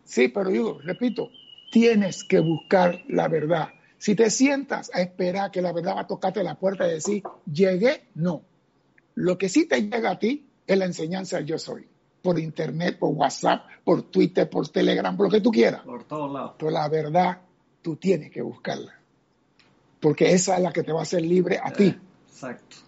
[0.04, 0.28] Sí.
[0.28, 1.28] pero digo, repito,
[1.70, 3.68] tienes que buscar la verdad.
[3.98, 7.22] Si te sientas a esperar que la verdad va a tocarte la puerta y decir,
[7.50, 8.42] llegué, no.
[9.14, 11.86] Lo que sí te llega a ti es la enseñanza del yo soy.
[12.26, 15.82] Por internet, por WhatsApp, por Twitter, por Telegram, por lo que tú quieras.
[15.82, 16.54] Por todos lados.
[16.58, 17.40] Pero la verdad,
[17.82, 18.98] tú tienes que buscarla.
[20.00, 21.96] Porque esa es la que te va a hacer libre a ti.
[22.26, 22.78] Exacto.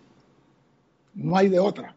[1.14, 1.94] No hay de otra.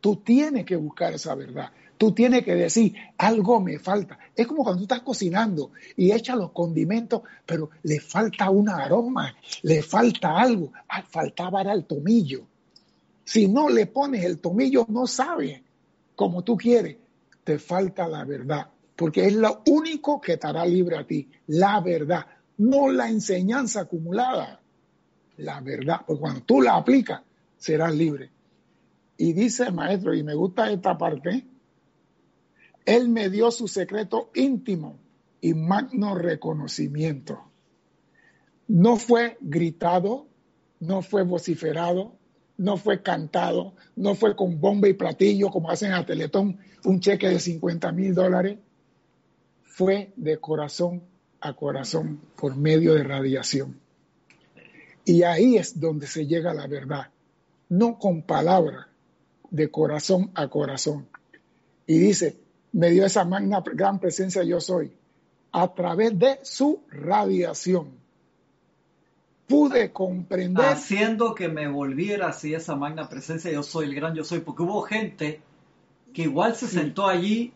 [0.00, 1.70] Tú tienes que buscar esa verdad.
[1.98, 4.18] Tú tienes que decir, algo me falta.
[4.34, 9.36] Es como cuando tú estás cocinando y echas los condimentos, pero le falta un aroma,
[9.60, 10.72] le falta algo.
[10.88, 12.46] Ah, faltaba el tomillo.
[13.24, 15.67] Si no le pones el tomillo, no sabe
[16.18, 16.96] como tú quieres.
[17.44, 21.30] Te falta la verdad, porque es lo único que te hará libre a ti.
[21.46, 22.26] La verdad,
[22.56, 24.60] no la enseñanza acumulada
[25.36, 27.22] la verdad, porque cuando tú la aplicas,
[27.56, 28.32] serás libre.
[29.16, 31.46] Y dice el maestro, y me gusta esta parte,
[32.84, 34.98] él me dio su secreto íntimo
[35.40, 37.38] y magno reconocimiento.
[38.66, 40.26] No fue gritado,
[40.80, 42.16] no fue vociferado,
[42.58, 47.28] no fue cantado, no fue con bomba y platillo como hacen a Teletón, un cheque
[47.28, 48.58] de 50 mil dólares.
[49.62, 51.02] Fue de corazón
[51.40, 53.80] a corazón por medio de radiación.
[55.04, 57.06] Y ahí es donde se llega a la verdad,
[57.68, 58.88] no con palabra,
[59.50, 61.08] de corazón a corazón.
[61.86, 62.36] Y dice,
[62.72, 64.92] me dio esa magna gran presencia yo soy,
[65.52, 67.92] a través de su radiación.
[69.48, 70.64] Pude comprender.
[70.64, 74.62] Haciendo que me volviera así esa magna presencia yo soy, el gran yo soy, porque
[74.62, 75.40] hubo gente
[76.12, 77.52] que igual se sentó allí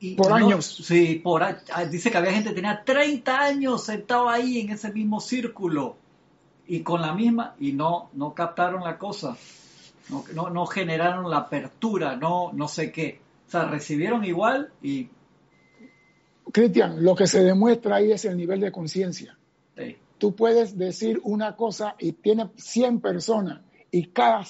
[0.00, 0.66] y por años.
[0.66, 1.42] Sí, por,
[1.90, 5.96] dice que había gente que tenía 30 años sentado ahí en ese mismo círculo
[6.66, 9.36] y con la misma, y no, no captaron la cosa,
[10.34, 13.20] no, no, generaron la apertura, no, no sé qué.
[13.48, 15.08] O sea, recibieron igual y...
[16.52, 19.36] Cristian, lo que se demuestra ahí es el nivel de conciencia.
[20.20, 24.44] Tú puedes decir una cosa y tiene 100 personas y cada,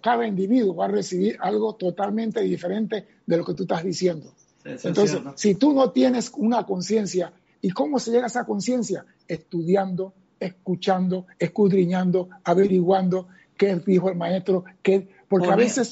[0.00, 4.32] cada individuo va a recibir algo totalmente diferente de lo que tú estás diciendo.
[4.64, 9.04] Entonces, si tú no tienes una conciencia, ¿y cómo se llega a esa conciencia?
[9.28, 13.28] Estudiando, escuchando, escudriñando, averiguando
[13.58, 15.90] qué dijo el maestro, qué, porque a veces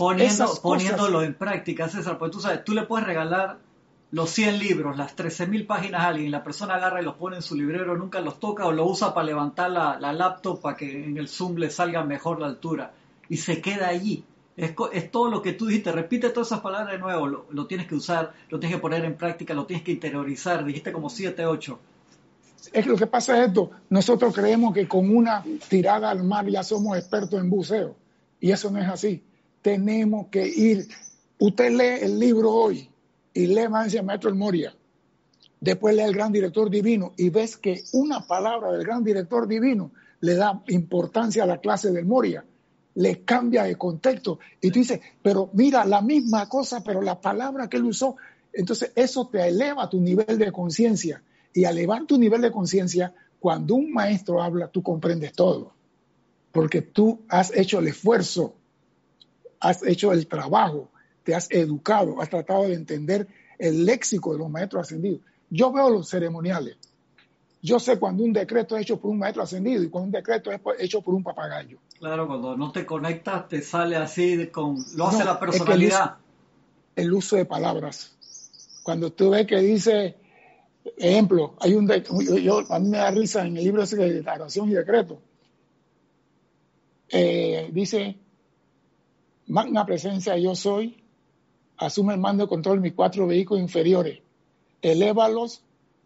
[0.62, 3.58] poniéndolo en práctica, César, porque tú sabes, tú le puedes regalar
[4.10, 7.42] los 100 libros, las 13.000 páginas a alguien, la persona agarra y los pone en
[7.42, 11.04] su librero, nunca los toca o lo usa para levantar la, la laptop para que
[11.04, 12.92] en el Zoom le salga mejor la altura.
[13.28, 14.24] Y se queda allí.
[14.56, 17.66] Es, es, todo lo que tú dijiste, repite todas esas palabras de nuevo, lo, lo,
[17.66, 21.10] tienes que usar, lo tienes que poner en práctica, lo tienes que interiorizar, dijiste como
[21.10, 21.78] 7, 8
[22.72, 26.62] es lo que pasa es esto, nosotros creemos que con una tirada al mar ya
[26.62, 27.96] somos expertos en buceo.
[28.40, 29.22] Y eso no es así.
[29.62, 30.88] Tenemos que ir,
[31.38, 32.88] usted lee el libro hoy
[33.38, 34.74] y lee Mancia Maestro El Moria,
[35.60, 39.92] después lee el gran director divino y ves que una palabra del gran director divino
[40.18, 42.44] le da importancia a la clase del Moria,
[42.96, 47.68] le cambia de contexto y tú dices, pero mira, la misma cosa, pero la palabra
[47.68, 48.16] que él usó,
[48.52, 51.22] entonces eso te eleva tu nivel de conciencia.
[51.54, 55.74] Y al elevar tu nivel de conciencia, cuando un maestro habla, tú comprendes todo,
[56.50, 58.56] porque tú has hecho el esfuerzo,
[59.60, 60.90] has hecho el trabajo,
[61.28, 65.20] te has educado, has tratado de entender el léxico de los maestros ascendidos.
[65.50, 66.78] Yo veo los ceremoniales.
[67.60, 70.50] Yo sé cuando un decreto es hecho por un maestro ascendido y cuando un decreto
[70.50, 71.76] es hecho por un papagayo.
[71.98, 76.16] Claro, cuando no te conectas te sale así con lo hace la personalidad.
[76.96, 78.16] el, el uso de palabras.
[78.82, 80.16] Cuando tú ves que dice
[80.96, 81.86] Ejemplo, hay un
[82.40, 85.20] yo, a mí me da risa en el libro de declaración y decreto.
[87.10, 88.16] Eh, dice,
[89.46, 91.04] magna presencia yo soy,
[91.78, 94.20] asume el mando de control de mis cuatro vehículos inferiores,
[94.82, 95.62] elévalos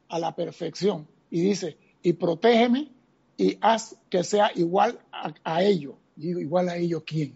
[0.09, 1.09] a la perfección.
[1.31, 2.91] Y dice, y protégeme
[3.37, 5.95] y haz que sea igual a, a ellos.
[6.15, 7.35] Digo, igual a ellos, ¿quién?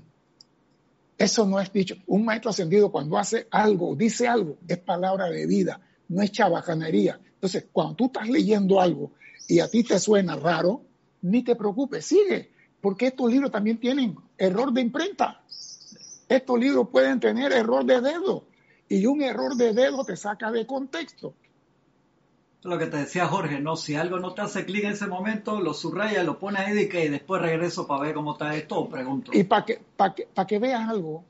[1.19, 1.97] Eso no es dicho.
[2.07, 7.19] Un maestro ascendido cuando hace algo, dice algo, es palabra de vida, no es chabacanería.
[7.35, 9.13] Entonces, cuando tú estás leyendo algo
[9.49, 10.83] y a ti te suena raro,
[11.23, 15.43] ni te preocupes, sigue, porque estos libros también tienen error de imprenta.
[16.29, 18.45] Estos libros pueden tener error de dedo
[18.89, 21.35] y un error de dedo te saca de contexto.
[22.63, 23.77] Lo que te decía Jorge, ¿no?
[23.77, 27.09] Si algo no te hace clic en ese momento, lo subraya, lo pones ahí y
[27.09, 29.31] después regreso para ver cómo está esto pregunto.
[29.33, 31.25] Y para que, para que, para que veas algo,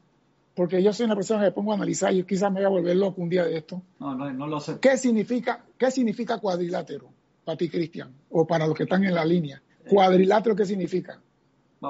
[0.54, 2.96] porque yo soy una persona que pongo a analizar y quizás me voy a volver
[2.96, 3.82] loco un día de esto.
[4.00, 4.78] No, no, no lo sé.
[4.80, 7.10] ¿Qué significa, qué significa cuadrilátero
[7.44, 8.14] para ti, Cristian?
[8.30, 9.60] O para los que están en la línea.
[9.90, 11.20] ¿Cuadrilátero qué significa?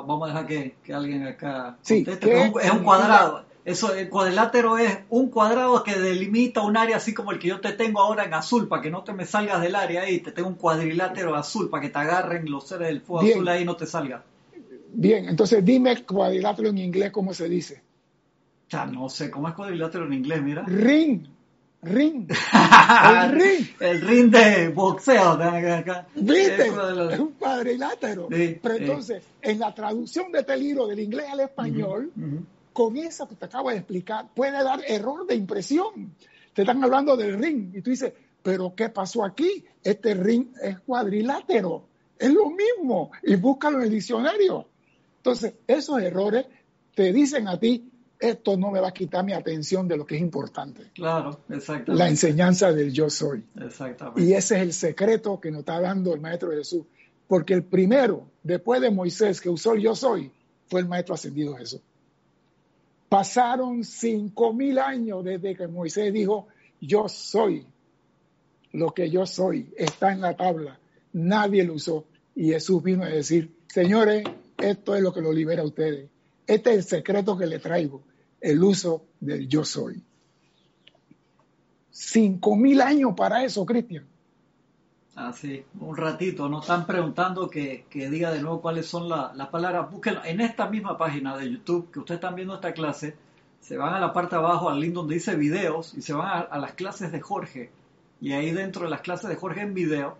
[0.02, 2.26] Vamos a dejar que, que alguien acá Sí, conteste.
[2.28, 2.84] ¿qué pero es un- es un significa?
[2.84, 3.46] cuadrado.
[3.64, 7.60] Eso, el cuadrilátero es un cuadrado que delimita un área así como el que yo
[7.60, 10.20] te tengo ahora en azul, para que no te me salgas del área ahí.
[10.20, 13.34] Te tengo un cuadrilátero azul para que te agarren los seres del fuego Bien.
[13.38, 14.22] azul ahí y no te salga.
[14.92, 17.82] Bien, entonces dime cuadrilátero en inglés, ¿cómo se dice?
[18.70, 20.64] Ya no sé cómo es cuadrilátero en inglés, mira.
[20.66, 21.26] Ring,
[21.82, 22.28] ring,
[23.04, 23.66] el ring.
[23.80, 25.38] El ring de boxeo.
[26.14, 26.66] ¿Viste?
[26.66, 27.12] Es.
[27.12, 28.28] Es un cuadrilátero.
[28.30, 28.82] Sí, Pero sí.
[28.82, 32.12] entonces, en la traducción de este libro del inglés al español,
[32.72, 36.14] con esa que te acabo de explicar, puede dar error de impresión.
[36.52, 38.12] Te están hablando del ring y tú dices,
[38.42, 39.64] pero ¿qué pasó aquí?
[39.82, 41.84] Este ring es cuadrilátero,
[42.18, 44.66] es lo mismo y búscalo en el diccionario.
[45.18, 46.46] Entonces, esos errores
[46.94, 50.16] te dicen a ti, esto no me va a quitar mi atención de lo que
[50.16, 52.06] es importante, Claro, la exactamente.
[52.08, 53.44] enseñanza del yo soy.
[53.60, 54.22] Exactamente.
[54.22, 56.84] Y ese es el secreto que nos está dando el Maestro Jesús.
[57.28, 60.30] Porque el primero, después de Moisés, que usó el yo soy,
[60.68, 61.80] fue el Maestro ascendido Jesús.
[63.08, 66.48] Pasaron cinco mil años desde que Moisés dijo,
[66.80, 67.66] yo soy
[68.72, 70.78] lo que yo soy, está en la tabla.
[71.12, 72.04] Nadie lo usó.
[72.34, 74.24] Y Jesús vino a decir, señores,
[74.58, 76.08] esto es lo que lo libera a ustedes.
[76.46, 78.02] Este es el secreto que le traigo,
[78.40, 80.02] el uso del yo soy.
[81.90, 84.04] Cinco mil años para eso, Cristian.
[85.14, 86.48] Así, un ratito.
[86.48, 89.90] Nos están preguntando que, que diga de nuevo cuáles son la- las palabras.
[89.90, 93.16] Búsquenlo en esta misma página de YouTube que ustedes están viendo esta clase.
[93.60, 96.28] Se van a la parte de abajo, al link donde dice videos, y se van
[96.28, 97.70] a, a las clases de Jorge.
[98.20, 100.18] Y ahí dentro de las clases de Jorge en video,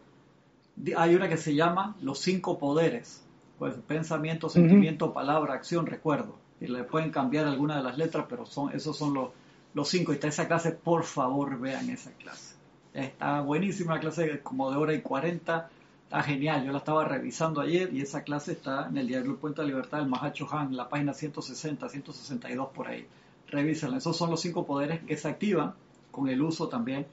[0.97, 3.23] hay una que se llama Los cinco poderes.
[3.59, 6.37] Pues pensamiento, sentimiento, palabra, acción, recuerdo.
[6.61, 9.31] Y le pueden cambiar alguna de las letras, pero son, esos son los,
[9.75, 10.13] los cinco.
[10.13, 12.55] Y está esa clase, por favor, vean esa clase.
[12.93, 15.71] Está buenísima la clase, como de hora y cuarenta.
[16.05, 16.65] Está genial.
[16.65, 19.69] Yo la estaba revisando ayer y esa clase está en el diario El Puente de
[19.69, 23.07] Libertad del Mahacho Han, la página 160, 162 por ahí.
[23.49, 23.99] Revísenla.
[23.99, 25.75] Esos son los cinco poderes que se activan
[26.11, 27.07] con el uso también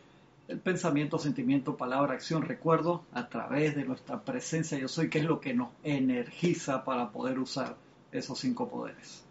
[0.48, 5.26] del pensamiento, sentimiento, palabra, acción, recuerdo a través de nuestra presencia yo soy, que es
[5.26, 7.76] lo que nos energiza para poder usar
[8.12, 9.24] esos cinco poderes.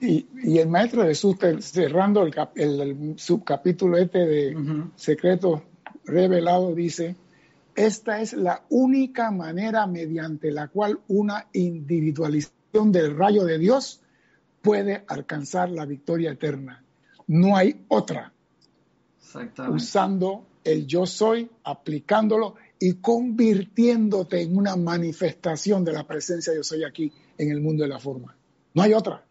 [0.00, 4.90] Y, y el Maestro Jesús, cerrando el, cap- el- el subcapítulo este de Ujú.
[4.94, 5.62] secretos
[6.04, 7.16] revelados, dice,
[7.74, 14.00] esta es la única manera mediante la cual una individualización del rayo de Dios
[14.62, 16.82] puede alcanzar la victoria eterna.
[17.26, 18.32] No hay otra.
[19.70, 26.84] Usando el yo soy, aplicándolo y convirtiéndote en una manifestación de la presencia yo soy
[26.84, 28.36] aquí en el mundo de la forma.
[28.74, 29.24] No hay otra.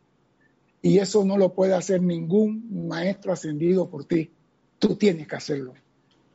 [0.82, 4.30] Y eso no lo puede hacer ningún maestro ascendido por ti.
[4.80, 5.74] Tú tienes que hacerlo.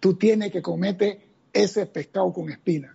[0.01, 1.21] Tú tienes que cometer
[1.53, 2.95] ese pescado con espina.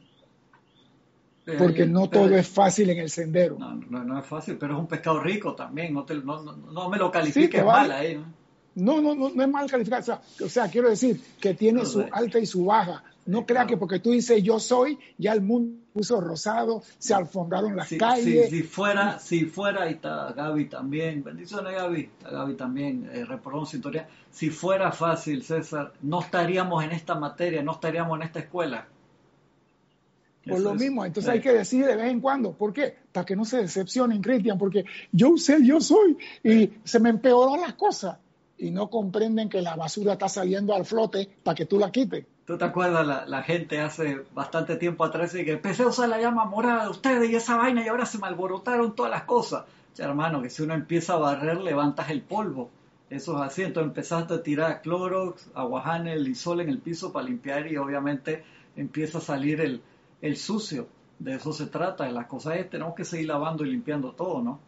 [1.60, 3.58] Porque no pero- todo es fácil en el sendero.
[3.60, 5.94] No, no, no es fácil, pero es un pescado rico también.
[5.94, 8.16] No, te- no, no- no me lo califiques mal ahí.
[8.16, 8.45] ¿no?
[8.76, 10.02] No, no, no, no es mal calificado.
[10.02, 13.04] O sea, o sea, quiero decir que tiene su alta y su baja.
[13.26, 17.76] No crea que porque tú dices yo soy, ya el mundo puso rosado, se alfombraron
[17.76, 18.50] las Si, calles.
[18.50, 23.26] si- si fuera, si fuera, ahí está Gaby también, bendiciones Gaby, está Gaby también, eh,
[23.66, 24.08] sintonía.
[24.30, 28.86] Si fuera fácil, César, no estaríamos en esta materia, no estaríamos en esta escuela.
[30.44, 32.52] Por Eso lo es- mismo, entonces hay que decir de vez en cuando.
[32.52, 32.96] ¿Por qué?
[33.12, 37.56] Para que no se decepcionen, Cristian, porque yo usé yo soy y se me empeoró
[37.58, 38.18] las cosas.
[38.58, 42.26] Y no comprenden que la basura está saliendo al flote para que tú la quites.
[42.46, 46.10] ¿Tú te acuerdas la, la gente hace bastante tiempo atrás y que empecé a usar
[46.10, 49.24] la llama morada de ustedes y esa vaina y ahora se me alborotaron todas las
[49.24, 49.66] cosas?
[49.96, 52.70] Ya, hermano, que si uno empieza a barrer, levantas el polvo.
[53.10, 53.64] Eso es así.
[53.64, 58.44] Entonces empezaste a tirar Clorox, aguajane, lisol en el piso para limpiar y obviamente
[58.76, 59.82] empieza a salir el,
[60.22, 60.88] el sucio.
[61.18, 62.10] De eso se trata.
[62.12, 64.60] Las cosas es tenemos que seguir lavando y limpiando todo, ¿no?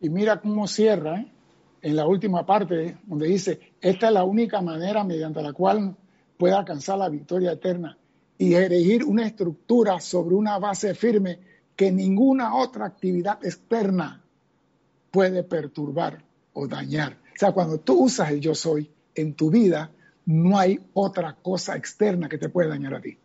[0.00, 1.32] Y mira cómo cierra ¿eh?
[1.82, 5.96] En la última parte, donde dice, esta es la única manera mediante la cual
[6.38, 7.98] puede alcanzar la victoria eterna
[8.38, 11.38] y erigir una estructura sobre una base firme
[11.74, 14.22] que ninguna otra actividad externa
[15.10, 17.14] puede perturbar o dañar.
[17.14, 19.90] O sea, cuando tú usas el yo soy en tu vida,
[20.26, 23.18] no hay otra cosa externa que te puede dañar a ti,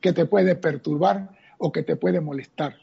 [0.00, 2.76] que te puede perturbar o que te puede molestar.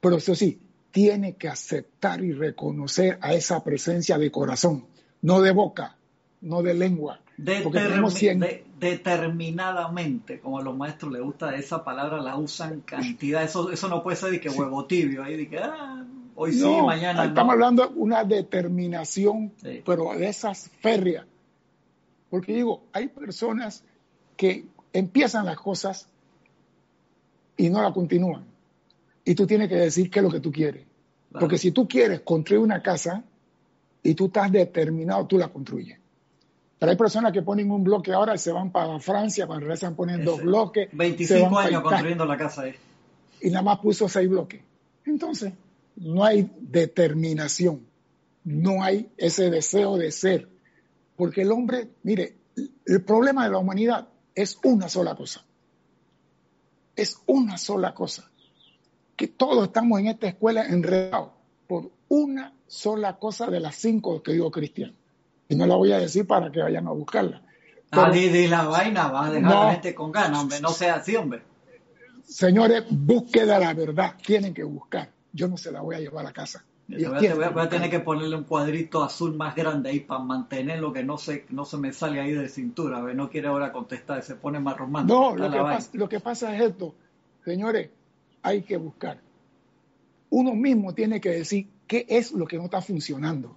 [0.00, 0.60] Pero eso sí,
[0.94, 4.86] tiene que aceptar y reconocer a esa presencia de corazón,
[5.22, 5.96] no de boca,
[6.40, 7.18] no de lengua.
[8.38, 13.42] Cien- de- determinadamente, como a los maestros les gusta esa palabra, la usan cantidad.
[13.42, 16.64] Eso, eso no puede ser de que huevo tibio, ahí de que ah, hoy sí,
[16.86, 19.52] mañana Estamos hablando de una determinación,
[19.84, 21.26] pero de esas férreas.
[22.30, 23.82] Porque digo, hay personas
[24.36, 26.06] que empiezan las cosas
[27.56, 28.44] y no la continúan.
[29.24, 30.84] Y tú tienes que decir qué es lo que tú quieres.
[31.32, 33.24] Porque si tú quieres construir una casa
[34.02, 35.98] y tú estás determinado, tú la construyes.
[36.78, 39.96] Pero hay personas que ponen un bloque ahora y se van para Francia, cuando regresan
[39.96, 40.88] ponen dos bloques.
[40.92, 42.74] 25 años construyendo la casa ahí.
[43.40, 44.60] Y nada más puso seis bloques.
[45.06, 45.52] Entonces,
[45.96, 47.86] no hay determinación,
[48.44, 50.48] no hay ese deseo de ser.
[51.16, 52.36] Porque el hombre, mire,
[52.86, 55.44] el problema de la humanidad es una sola cosa.
[56.96, 58.30] Es una sola cosa.
[59.16, 61.30] Que todos estamos en esta escuela enredados
[61.66, 64.94] por una sola cosa de las cinco que digo cristiano.
[65.48, 67.42] Y no la voy a decir para que vayan a buscarla.
[67.90, 70.60] ah, di, la vaina, va a dejar a la gente con ganas, hombre.
[70.60, 71.42] No sea así, hombre.
[72.24, 74.14] Señores, búsqueda la verdad.
[74.24, 75.10] Tienen que buscar.
[75.32, 76.64] Yo no se la voy a llevar a casa.
[76.86, 80.80] Voy a, voy, a, tener que ponerle un cuadrito azul más grande ahí para mantener
[80.80, 83.00] lo que no se, no se me sale ahí de cintura.
[83.14, 85.18] No quiere ahora contestar, se pone más romántico.
[85.18, 86.94] No, lo que, pasa, lo que pasa es esto.
[87.44, 87.88] Señores,
[88.44, 89.20] hay que buscar.
[90.30, 93.56] Uno mismo tiene que decir qué es lo que no está funcionando.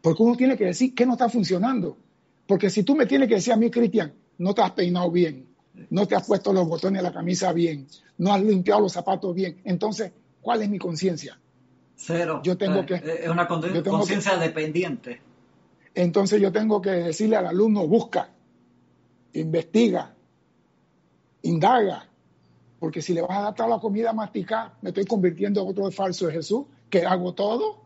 [0.00, 1.96] Porque uno tiene que decir qué no está funcionando.
[2.46, 5.46] Porque si tú me tienes que decir a mí, Cristian, no te has peinado bien,
[5.90, 7.86] no te has puesto los botones de la camisa bien,
[8.16, 11.38] no has limpiado los zapatos bien, entonces, ¿cuál es mi conciencia?
[11.94, 12.40] Cero.
[12.42, 15.20] Yo tengo que, es una conciencia dependiente.
[15.94, 18.30] Entonces yo tengo que decirle al alumno, busca,
[19.34, 20.14] investiga,
[21.42, 22.08] indaga,
[22.78, 25.90] porque si le vas a dar toda la comida masticada, me estoy convirtiendo en otro
[25.90, 27.84] falso de Jesús, que hago todo.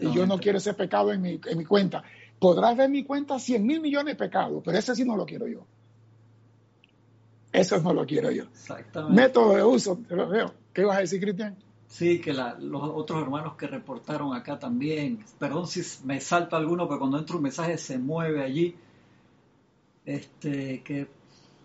[0.00, 2.02] Y yo no quiero ese pecado en mi, en mi cuenta.
[2.38, 5.46] Podrás ver mi cuenta 100 mil millones de pecados, pero ese sí no lo quiero
[5.46, 5.66] yo.
[7.52, 8.44] Eso no lo quiero yo.
[8.44, 9.22] Exactamente.
[9.22, 10.52] Método de uso, te lo veo.
[10.72, 11.56] ¿Qué vas a decir, Cristian?
[11.88, 15.24] Sí, que los otros hermanos que reportaron acá también.
[15.38, 18.76] Perdón si me salta alguno, pero cuando entra un mensaje se mueve allí.
[20.04, 21.08] Este, que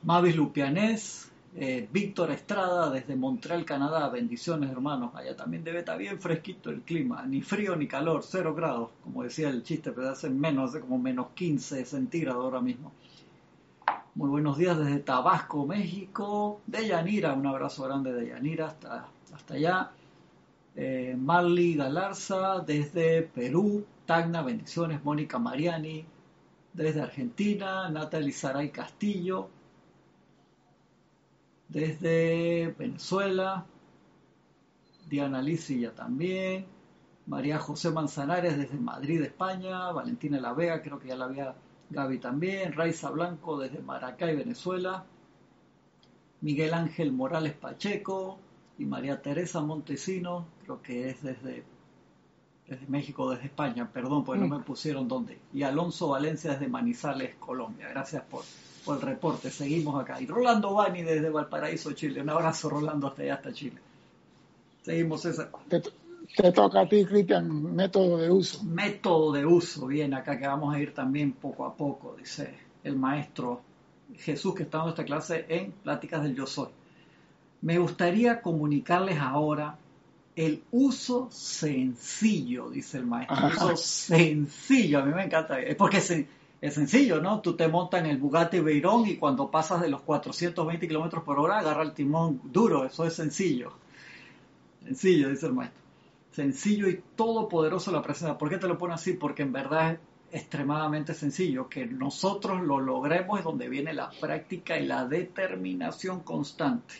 [0.03, 4.07] Mavis Lupianés, eh, Víctor Estrada desde Montreal, Canadá.
[4.09, 5.13] Bendiciones, hermanos.
[5.15, 7.25] Allá también debe estar bien fresquito el clima.
[7.25, 8.91] Ni frío ni calor, cero grados.
[9.03, 12.93] Como decía el chiste, pero hace menos, hace como menos 15 centígrados ahora mismo.
[14.15, 16.61] Muy buenos días desde Tabasco, México.
[16.67, 19.91] De Yanira, un abrazo grande de Yanira hasta, hasta allá.
[20.75, 23.85] Eh, Marley Galarza desde Perú.
[24.05, 25.03] Tagna, bendiciones.
[25.03, 26.05] Mónica Mariani
[26.71, 27.89] desde Argentina.
[27.89, 29.49] Natalie Saray Castillo
[31.71, 33.65] desde Venezuela,
[35.09, 36.65] Diana ya también,
[37.27, 41.55] María José Manzanares desde Madrid, España, Valentina La Vega, creo que ya la había
[41.89, 45.05] Gaby también, Raiza Blanco desde Maracay, Venezuela,
[46.41, 48.37] Miguel Ángel Morales Pacheco
[48.77, 51.63] y María Teresa Montesino, creo que es desde,
[52.67, 54.59] desde México, desde España, perdón, porque no mm.
[54.59, 57.87] me pusieron dónde, y Alonso Valencia desde Manizales, Colombia.
[57.89, 58.43] Gracias por
[58.83, 59.49] por el reporte.
[59.49, 60.21] Seguimos acá.
[60.21, 62.21] Y Rolando Bani desde Valparaíso, Chile.
[62.21, 63.77] Un abrazo, Rolando, hasta allá, hasta Chile.
[64.83, 65.51] Seguimos, César.
[65.69, 68.63] Te, toca a ti, Cristian, método de uso.
[68.63, 72.53] Método de uso, bien, acá que vamos a ir también poco a poco, dice
[72.83, 73.61] el maestro
[74.17, 76.69] Jesús que está dando esta clase en Pláticas del Yo Soy.
[77.61, 79.77] Me gustaría comunicarles ahora
[80.35, 83.37] el uso sencillo, dice el maestro.
[83.37, 85.59] El uso sencillo, a mí me encanta.
[85.59, 86.27] Es porque se,
[86.61, 87.41] es sencillo, ¿no?
[87.41, 91.39] Tú te montas en el Bugatti Veyron y cuando pasas de los 420 kilómetros por
[91.39, 92.85] hora agarra el timón duro.
[92.85, 93.73] Eso es sencillo.
[94.83, 95.81] Sencillo, dice el maestro.
[96.31, 98.37] Sencillo y todopoderoso la presencia.
[98.37, 99.13] ¿Por qué te lo pone así?
[99.13, 99.93] Porque en verdad
[100.29, 101.67] es extremadamente sencillo.
[101.67, 106.93] Que nosotros lo logremos es donde viene la práctica y la determinación constante.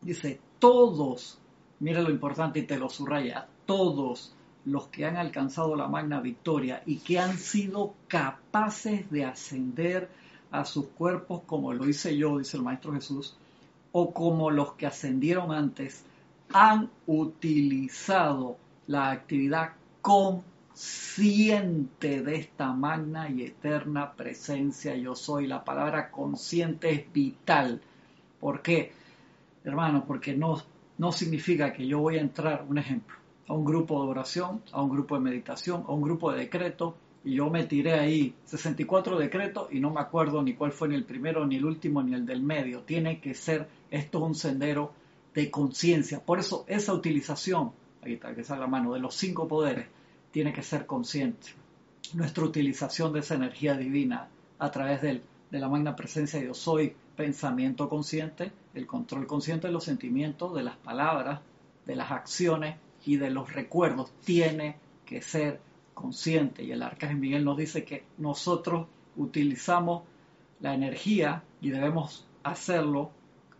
[0.00, 1.38] Dice, todos,
[1.80, 4.35] mira lo importante y te lo subraya, todos
[4.66, 10.10] los que han alcanzado la magna victoria y que han sido capaces de ascender
[10.50, 13.36] a sus cuerpos como lo hice yo, dice el Maestro Jesús,
[13.92, 16.04] o como los que ascendieron antes,
[16.52, 18.58] han utilizado
[18.88, 25.46] la actividad consciente de esta magna y eterna presencia yo soy.
[25.46, 27.80] La palabra consciente es vital.
[28.40, 28.92] ¿Por qué?
[29.64, 30.60] Hermano, porque no,
[30.98, 33.16] no significa que yo voy a entrar, un ejemplo,
[33.48, 36.96] a un grupo de oración, a un grupo de meditación, a un grupo de decreto,
[37.24, 40.94] y yo me tiré ahí 64 decretos y no me acuerdo ni cuál fue ni
[40.94, 42.82] el primero, ni el último, ni el del medio.
[42.82, 44.92] Tiene que ser esto un sendero
[45.34, 46.20] de conciencia.
[46.20, 47.72] Por eso esa utilización,
[48.02, 49.86] ahí está, que está la mano, de los cinco poderes,
[50.30, 51.48] tiene que ser consciente.
[52.14, 54.28] Nuestra utilización de esa energía divina
[54.58, 59.72] a través del de la magna presencia yo soy, pensamiento consciente, el control consciente de
[59.72, 61.40] los sentimientos, de las palabras,
[61.86, 62.76] de las acciones
[63.06, 64.12] y de los recuerdos.
[64.24, 64.76] Tiene
[65.06, 65.60] que ser
[65.94, 66.62] consciente.
[66.62, 68.86] Y el Arcángel Miguel nos dice que nosotros
[69.16, 70.02] utilizamos
[70.60, 73.10] la energía y debemos hacerlo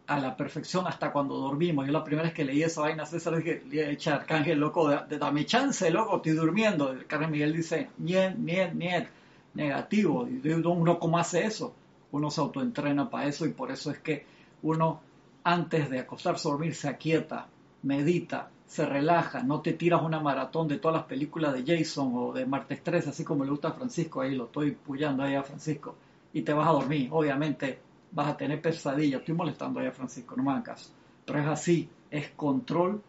[0.07, 1.87] a la perfección hasta cuando dormimos.
[1.87, 5.47] Yo la primera vez que leí esa vaina, César, dije, echa Arcángel, loco, de, dame
[5.47, 6.91] chance, loco, estoy durmiendo.
[6.91, 9.07] El Arcángel Miguel dice, niet, niet, niet,
[9.55, 10.29] negativo.
[10.29, 11.75] Y uno, ¿cómo hace eso?
[12.13, 14.27] Uno se autoentrena para eso y por eso es que
[14.63, 15.01] uno,
[15.43, 17.49] antes de acostarse a dormir, se aquieta,
[17.83, 22.33] medita, se relaja, no te tiras una maratón de todas las películas de Jason o
[22.33, 25.43] de Martes 3, así como le gusta a Francisco, ahí lo estoy puyando ahí a
[25.43, 25.95] Francisco,
[26.33, 27.09] y te vas a dormir.
[27.13, 27.79] Obviamente
[28.13, 29.21] vas a tener pesadillas.
[29.21, 30.91] Estoy molestando ahí a Francisco, no me hagan caso.
[31.25, 33.03] Pero es así, es control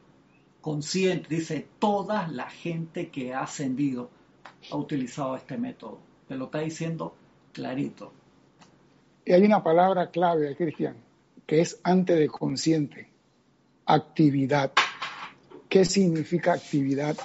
[0.62, 1.36] consciente.
[1.36, 4.10] Dice, toda la gente que ha ascendido
[4.72, 6.00] ha utilizado este método.
[6.28, 7.16] Te lo está diciendo
[7.52, 8.14] clarito.
[9.26, 10.96] Y hay una palabra clave, Cristian,
[11.46, 13.10] que es antes de consciente.
[13.86, 14.72] Actividad.
[15.70, 17.18] ¿Qué significa actividad?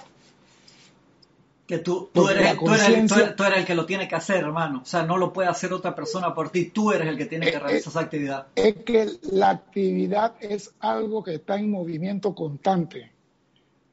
[1.72, 4.80] que tú, tú, eres, tú, eres, tú, eres, el que lo tiene que hacer, hermano.
[4.82, 6.66] O sea, no lo puede hacer otra persona por ti.
[6.66, 8.47] Tú eres el que tiene que eh, realizar esa actividad.
[8.55, 13.11] Es que la actividad es algo que está en movimiento constante,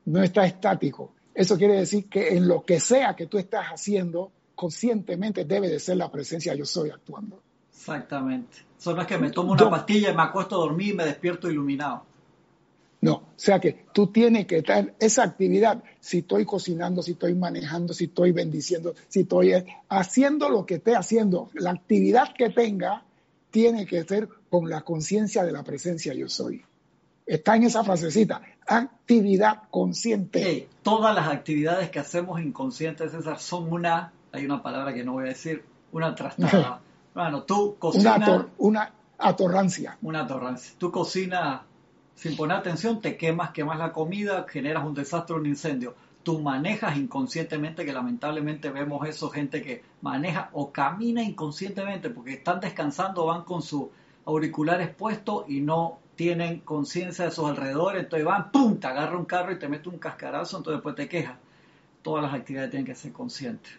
[0.06, 1.14] no está estático.
[1.34, 5.80] Eso quiere decir que en lo que sea que tú estás haciendo, conscientemente debe de
[5.80, 7.42] ser la presencia yo soy actuando.
[7.72, 8.58] Exactamente.
[8.78, 11.06] Eso no es que me tomo una pastilla y me acuesto a dormir y me
[11.06, 12.09] despierto iluminado.
[13.40, 17.94] O sea que tú tienes que estar esa actividad, si estoy cocinando, si estoy manejando,
[17.94, 19.54] si estoy bendiciendo, si estoy
[19.88, 23.06] haciendo lo que esté haciendo, la actividad que tenga
[23.50, 26.66] tiene que ser con la conciencia de la presencia yo soy.
[27.26, 30.68] Está en esa frasecita, actividad consciente.
[30.84, 35.24] todas las actividades que hacemos inconscientes, César, son una, hay una palabra que no voy
[35.24, 35.64] a decir,
[35.94, 36.82] una trastada.
[37.16, 38.18] bueno, tú cocinas...
[38.18, 39.98] Una, una atorrancia.
[40.02, 40.74] Una atorrancia.
[40.78, 41.69] Tú cocinas
[42.20, 45.96] sin poner atención, te quemas, quemas la comida, generas un desastre, un incendio.
[46.22, 52.60] Tú manejas inconscientemente, que lamentablemente vemos eso, gente que maneja o camina inconscientemente porque están
[52.60, 53.86] descansando, van con sus
[54.26, 59.24] auriculares puestos y no tienen conciencia de sus alrededores, entonces van, ¡pum!, te agarra un
[59.24, 61.38] carro y te mete un cascarazo, entonces después te quejas.
[62.02, 63.72] Todas las actividades tienen que ser conscientes.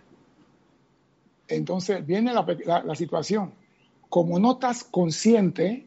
[1.47, 3.53] Entonces viene la, situación.
[4.09, 5.87] Como no estás consciente,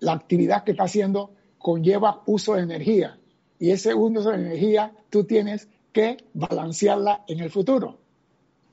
[0.00, 3.18] la actividad que estás haciendo conlleva uso de energía
[3.58, 7.96] y ese uso de energía tú tienes que balancearla en el futuro.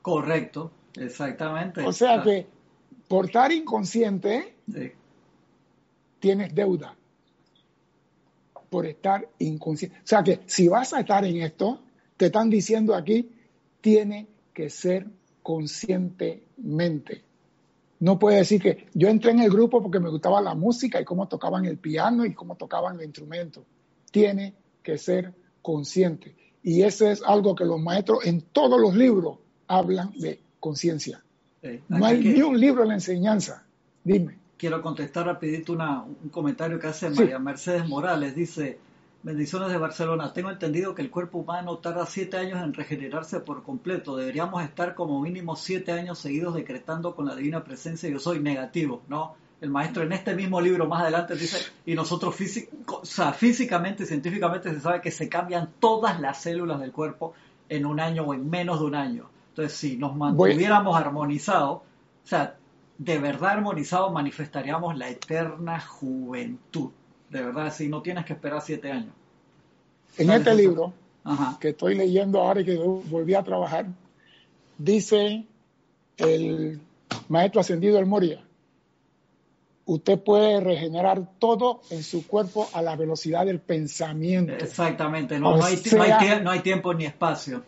[0.02, 1.80] Correcto, exactamente.
[1.86, 2.46] O sea que
[3.08, 4.56] por estar inconsciente
[6.20, 6.94] tienes deuda.
[8.68, 9.96] Por estar inconsciente.
[9.96, 11.80] O sea que si vas a estar en esto,
[12.18, 13.30] te están diciendo aquí,
[13.80, 15.06] tiene que ser
[15.42, 17.24] conscientemente.
[18.02, 21.04] No puede decir que yo entré en el grupo porque me gustaba la música y
[21.04, 23.64] cómo tocaban el piano y cómo tocaban el instrumento.
[24.10, 25.32] Tiene que ser
[25.62, 26.34] consciente.
[26.64, 29.38] Y eso es algo que los maestros en todos los libros
[29.68, 31.22] hablan de conciencia.
[31.88, 33.64] no hay ni un libro en la enseñanza.
[34.02, 34.36] Dime.
[34.56, 38.34] Quiero contestar rapidito un comentario que hace María Mercedes Morales.
[38.34, 38.80] Dice,
[39.24, 40.32] Bendiciones de Barcelona.
[40.32, 44.16] Tengo entendido que el cuerpo humano tarda siete años en regenerarse por completo.
[44.16, 49.02] Deberíamos estar como mínimo siete años seguidos decretando con la divina presencia yo soy negativo,
[49.06, 49.36] ¿no?
[49.60, 52.34] El maestro en este mismo libro más adelante dice, y nosotros
[52.86, 57.32] o sea, físicamente y científicamente se sabe que se cambian todas las células del cuerpo
[57.68, 59.30] en un año o en menos de un año.
[59.50, 61.82] Entonces, si nos mantuviéramos armonizados, o
[62.24, 62.56] sea,
[62.98, 66.90] de verdad armonizados, manifestaríamos la eterna juventud
[67.32, 69.14] de verdad, si no tienes que esperar siete años.
[70.18, 70.92] En este libro
[71.58, 73.86] que estoy leyendo ahora y que volví a trabajar,
[74.76, 75.46] dice
[76.18, 76.78] el
[77.28, 78.44] maestro ascendido del Moria,
[79.86, 84.52] usted puede regenerar todo en su cuerpo a la velocidad del pensamiento.
[84.52, 85.78] Exactamente, no, hay,
[86.60, 87.64] tiempo ni espacio.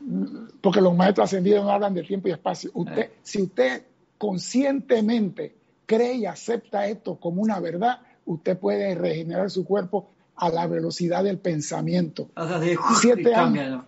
[0.60, 2.70] Porque los maestros ascendidos no hablan de tiempo y espacio.
[2.74, 3.12] Usted, eh.
[3.22, 3.82] Si usted
[4.18, 5.56] conscientemente
[5.86, 11.24] cree y acepta esto como una verdad, usted puede regenerar su cuerpo a la velocidad
[11.24, 12.28] del pensamiento.
[13.00, 13.84] siete años.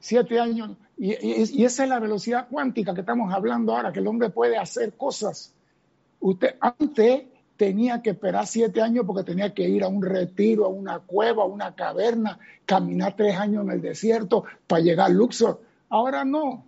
[0.00, 0.76] Siete años.
[0.98, 4.94] Y, esa es la velocidad cuántica que estamos hablando ahora, que el hombre puede hacer
[4.94, 5.52] cosas.
[6.20, 7.24] Usted antes
[7.56, 11.42] tenía que esperar siete años porque tenía que ir a un retiro, a una cueva,
[11.42, 15.60] a una caverna, caminar tres años en el desierto para llegar a Luxor.
[15.88, 16.64] Ahora no.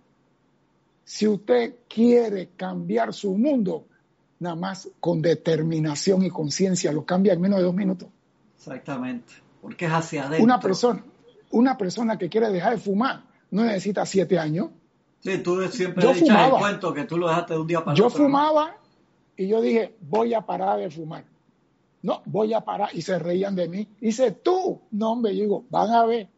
[1.03, 3.85] Si usted quiere cambiar su mundo,
[4.39, 8.09] nada más con determinación y conciencia, lo cambia en menos de dos minutos.
[8.57, 10.43] Exactamente, porque es hacia adentro.
[10.43, 11.03] Una persona,
[11.51, 14.69] una persona que quiere dejar de fumar no necesita siete años.
[15.21, 16.57] Sí, tú siempre yo fumaba.
[16.57, 18.23] el cuento que tú lo dejaste de un día para yo otro.
[18.23, 18.77] Fumaba,
[19.35, 21.25] Y yo dije, voy a parar de fumar.
[22.01, 22.89] No, voy a parar.
[22.93, 23.87] Y se reían de mí.
[23.99, 26.29] Dice, tú, no, hombre, yo digo, van a ver.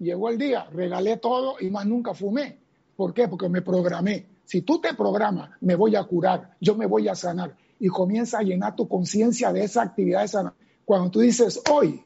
[0.00, 2.58] Llegó el día, regalé todo y más nunca fumé.
[2.96, 3.28] ¿Por qué?
[3.28, 4.26] Porque me programé.
[4.44, 7.56] Si tú te programas, me voy a curar, yo me voy a sanar.
[7.78, 10.52] Y comienza a llenar tu conciencia de esa actividad de sanar.
[10.84, 12.04] Cuando tú dices hoy,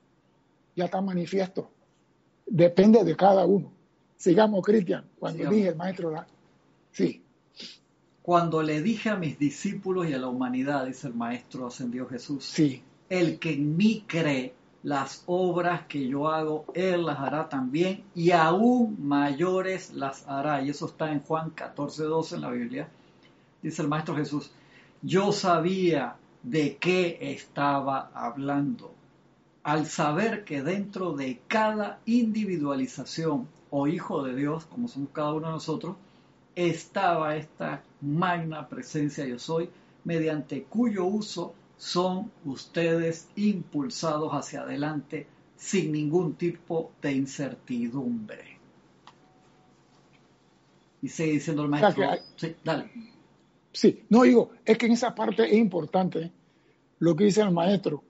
[0.76, 1.70] ya está manifiesto.
[2.46, 3.72] Depende de cada uno.
[4.16, 6.12] Sigamos, Cristian, cuando dije el maestro.
[6.92, 7.22] Sí.
[8.22, 12.44] Cuando le dije a mis discípulos y a la humanidad, dice el maestro ascendió Jesús,
[12.44, 12.82] sí.
[13.08, 18.30] el que en mí cree, las obras que yo hago, él las hará también y
[18.30, 20.62] aún mayores las hará.
[20.62, 22.88] Y eso está en Juan 14, 12 en la Biblia.
[23.62, 24.50] Dice el maestro Jesús,
[25.02, 28.94] yo sabía de qué estaba hablando
[29.64, 35.48] al saber que dentro de cada individualización o hijo de Dios, como somos cada uno
[35.48, 35.96] de nosotros,
[36.54, 39.68] estaba esta magna presencia yo soy,
[40.04, 45.26] mediante cuyo uso son ustedes impulsados hacia adelante
[45.56, 48.58] sin ningún tipo de incertidumbre.
[51.00, 52.04] Y sigue diciendo el maestro.
[52.36, 52.90] sí, dale.
[53.72, 56.30] Sí, no digo, es que en esa parte es importante
[56.98, 58.02] lo que dice el maestro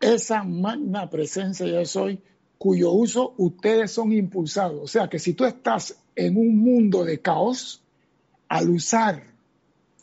[0.00, 2.20] esa magna presencia yo soy,
[2.58, 4.80] cuyo uso ustedes son impulsados.
[4.82, 7.82] O sea que si tú estás en un mundo de caos,
[8.48, 9.22] al usar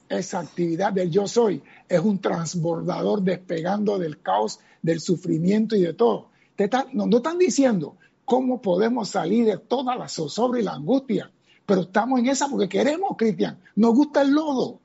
[0.09, 5.93] esa actividad del yo soy, es un transbordador despegando del caos, del sufrimiento y de
[5.93, 6.29] todo.
[6.55, 11.31] Te no, están diciendo cómo podemos salir de toda la zozobra y la angustia,
[11.65, 13.59] pero estamos en esa porque queremos, Cristian.
[13.75, 14.79] Nos gusta el lodo.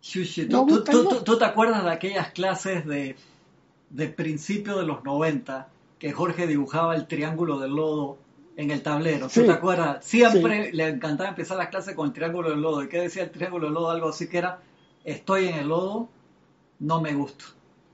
[0.00, 0.48] Sí, sí.
[0.48, 3.16] ¿Tú, te acuerdas de aquellas clases de
[3.92, 5.68] de principio de los 90
[5.98, 8.18] que Jorge dibujaba el triángulo del lodo
[8.56, 9.28] en el tablero.
[9.28, 10.04] ¿Tú te acuerdas?
[10.04, 12.82] Siempre le encantaba empezar las clases con el triángulo del lodo.
[12.82, 13.90] ¿Y qué decía el triángulo del lodo?
[13.90, 14.60] Algo así que era,
[15.04, 16.08] estoy en el lodo,
[16.80, 17.44] no me gusta.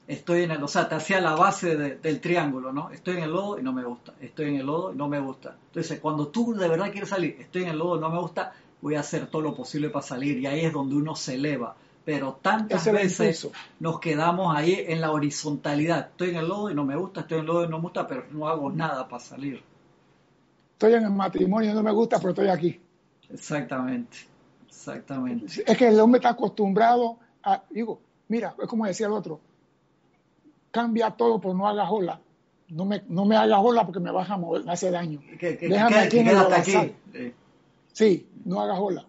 [0.07, 2.91] Estoy en el, o sea, te hacía la base del triángulo, ¿no?
[2.91, 4.15] Estoy en el lodo y no me gusta.
[4.21, 5.57] Estoy en el lodo y no me gusta.
[5.67, 8.55] Entonces, cuando tú de verdad quieres salir, estoy en el lodo y no me gusta,
[8.81, 10.39] voy a hacer todo lo posible para salir.
[10.39, 11.77] Y ahí es donde uno se eleva
[12.09, 13.51] pero tantas veces
[13.81, 16.09] nos quedamos ahí en la horizontalidad.
[16.09, 17.83] Estoy en el lodo y no me gusta, estoy en el lodo y no me
[17.83, 19.63] gusta, pero no hago nada para salir.
[20.79, 22.81] Estoy en el matrimonio y no me gusta, pero estoy aquí.
[23.29, 24.17] Exactamente,
[24.69, 25.65] exactamente.
[25.67, 29.41] Es que el hombre está acostumbrado a, digo, mira, es como decía el otro,
[30.71, 32.21] cambia todo, pero no hagas hola.
[32.69, 35.21] No me, no me hagas hola porque me vas a mover, me hace daño.
[35.41, 37.35] Déjame aquí en el
[37.93, 39.05] Sí, no hagas hola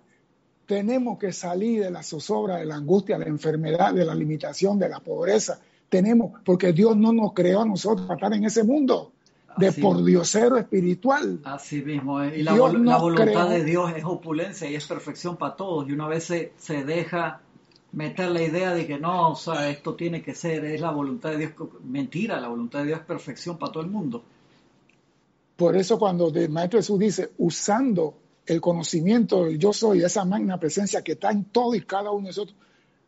[0.70, 4.78] tenemos que salir de la zozobra, de la angustia, de la enfermedad, de la limitación,
[4.78, 5.60] de la pobreza.
[5.90, 9.14] Tenemos, porque Dios no nos creó a nosotros para estar en ese mundo
[9.58, 11.40] de por diosero espiritual.
[11.44, 12.40] Así mismo, eh.
[12.40, 15.88] y la, voluntad de Dios es opulencia y es perfección para todos.
[15.88, 17.42] Y una vez se, se, deja
[17.92, 21.32] meter la idea de que no, o sea, esto tiene que ser, es la voluntad
[21.32, 21.54] de Dios.
[21.84, 24.24] Mentira, la voluntad de Dios es perfección para todo el mundo.
[25.56, 30.60] Por eso cuando el Maestro Jesús dice, usando el conocimiento del yo soy, esa magna
[30.60, 32.56] presencia que está en todo y cada uno de nosotros,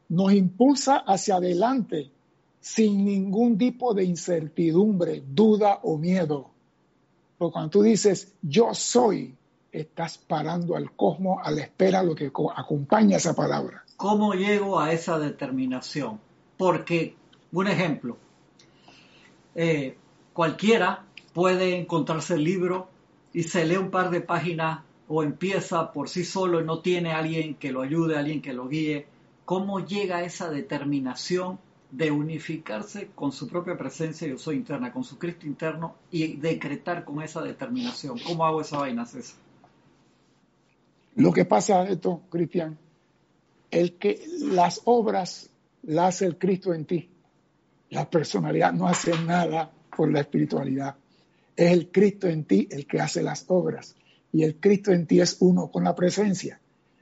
[0.09, 2.11] nos impulsa hacia adelante
[2.61, 6.51] sin ningún tipo de incertidumbre, duda o miedo.
[7.37, 9.35] Porque cuando tú dices yo soy,
[9.71, 13.83] estás parando al cosmos a la espera de lo que acompaña esa palabra.
[13.97, 16.19] ¿Cómo llego a esa determinación?
[16.57, 17.15] Porque,
[17.51, 18.17] un ejemplo,
[19.55, 19.97] eh,
[20.33, 22.89] cualquiera puede encontrarse el libro
[23.33, 27.11] y se lee un par de páginas o empieza por sí solo y no tiene
[27.11, 29.07] alguien que lo ayude, alguien que lo guíe,
[29.45, 31.59] ¿cómo llega a esa determinación
[31.91, 37.03] de unificarse con su propia presencia yo soy interna, con su Cristo interno y decretar
[37.03, 38.17] con esa determinación?
[38.25, 39.37] ¿Cómo hago esa vaina, César?
[41.15, 42.77] Lo que pasa esto, Cristian,
[43.69, 45.49] el que las obras
[45.83, 47.09] las hace el Cristo en ti.
[47.89, 50.95] La personalidad no hace nada por la espiritualidad.
[51.55, 53.95] Es el Cristo en ti el que hace las obras
[54.31, 56.59] y el Cristo en ti es uno con la presencia.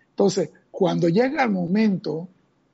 [0.10, 2.28] Entonces, cuando llega el momento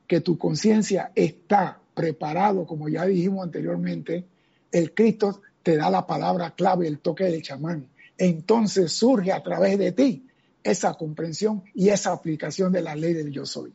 [0.08, 4.26] que tu conciencia está preparado, como ya dijimos anteriormente,
[4.72, 7.88] el Cristo te da la palabra clave, el toque del chamán.
[8.18, 10.28] Entonces surge a través de ti
[10.64, 13.74] esa comprensión y esa aplicación de la ley del yo soy.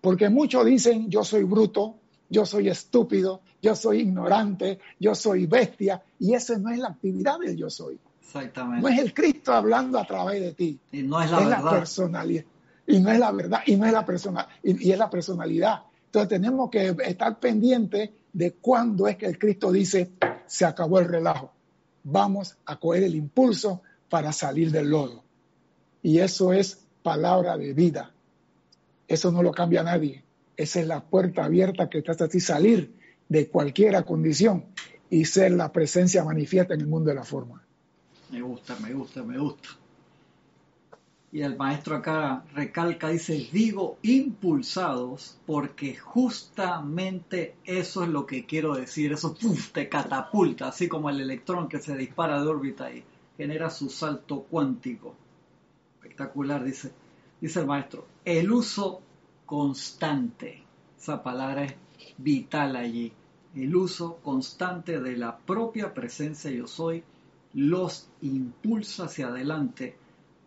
[0.00, 1.96] Porque muchos dicen yo soy bruto,
[2.28, 7.38] yo soy estúpido, yo soy ignorante, yo soy bestia, y esa no es la actividad
[7.38, 7.98] del yo soy.
[8.22, 8.82] Exactamente.
[8.82, 10.78] No es el Cristo hablando a través de ti.
[10.92, 11.64] Y no es la verdad.
[11.64, 12.44] la personalidad.
[12.86, 15.82] Y no es la verdad, y no es la persona, y, es la personalidad.
[16.10, 20.10] Entonces tenemos que estar pendientes de cuándo es que el Cristo dice,
[20.44, 21.52] se acabó el relajo.
[22.02, 25.22] Vamos a coger el impulso para salir del lodo.
[26.02, 28.10] Y eso es palabra de vida.
[29.06, 30.24] Eso no lo cambia nadie.
[30.56, 32.92] esa es la puerta abierta que te hace a ti salir
[33.28, 34.64] de cualquier condición
[35.10, 37.62] y ser la presencia manifiesta en el mundo de la forma.
[38.32, 39.68] Me gusta, me gusta, me gusta.
[41.32, 48.74] Y el maestro acá recalca, dice, digo impulsados porque justamente eso es lo que quiero
[48.74, 49.36] decir, eso
[49.72, 53.04] te catapulta, así como el electrón que se dispara de órbita y
[53.36, 55.14] genera su salto cuántico.
[55.94, 56.90] Espectacular, dice,
[57.40, 58.06] dice el maestro.
[58.24, 59.00] El uso
[59.46, 60.64] constante,
[60.98, 61.74] esa palabra es
[62.18, 63.12] vital allí,
[63.54, 67.04] el uso constante de la propia presencia yo soy
[67.52, 69.96] los impulsa hacia adelante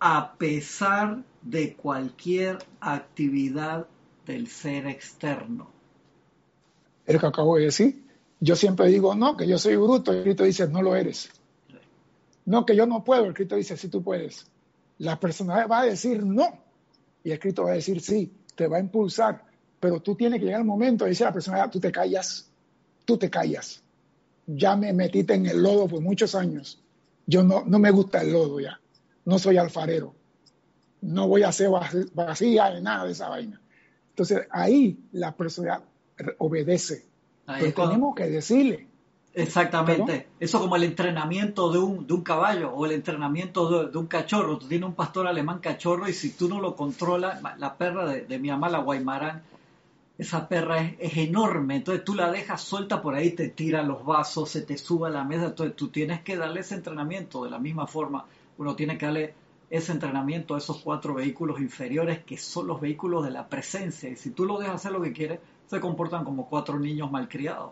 [0.06, 3.88] a pesar de cualquier actividad
[4.26, 5.72] del ser externo.
[7.06, 8.04] El que acabo de decir,
[8.42, 11.30] yo siempre digo, no, que yo soy bruto, el Cristo dice, no lo eres.
[12.44, 14.46] No, que yo no puedo, el Cristo dice, sí tú puedes.
[14.98, 16.50] La persona va a decir no,
[17.24, 19.46] y el Cristo va a decir sí, te va a impulsar,
[19.80, 22.52] pero tú tienes que llegar al momento a la persona, tú te callas,
[23.06, 23.82] tú te callas.
[24.48, 26.84] Ya me metiste en el lodo por muchos años.
[27.26, 28.82] Yo no, no me gusta el lodo ya
[29.26, 30.16] no soy alfarero,
[31.02, 31.70] no voy a hacer
[32.14, 33.60] vacía de nada de esa vaina.
[34.10, 35.82] Entonces ahí la persona
[36.38, 37.06] obedece.
[37.46, 38.88] pero tenemos que decirle.
[39.34, 40.28] Exactamente.
[40.40, 44.60] Eso como el entrenamiento de un, de un caballo o el entrenamiento de, un cachorro.
[44.60, 48.40] Tú tienes un pastor alemán cachorro y si tú no lo controlas, la perra de,
[48.40, 49.42] mi mamá, la Guaymarán,
[50.20, 51.78] esa perra es, es, enorme.
[51.78, 55.12] Entonces tú la dejas suelta por ahí, te tira los vasos, se te sube a
[55.12, 55.46] la mesa.
[55.46, 58.26] Entonces tú tienes que darle ese entrenamiento de la misma forma
[58.58, 59.34] uno tiene que darle
[59.70, 64.10] ese entrenamiento a esos cuatro vehículos inferiores que son los vehículos de la presencia.
[64.10, 67.72] Y si tú lo dejas hacer lo que quiere, se comportan como cuatro niños malcriados.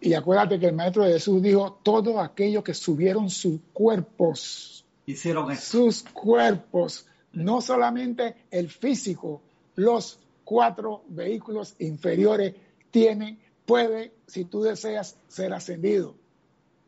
[0.00, 5.54] Y acuérdate que el Maestro de Jesús dijo, todos aquellos que subieron sus cuerpos, hicieron
[5.56, 9.42] sus cuerpos, no solamente el físico,
[9.76, 12.54] los cuatro vehículos inferiores
[12.90, 16.14] tienen, puede, si tú deseas, ser ascendido.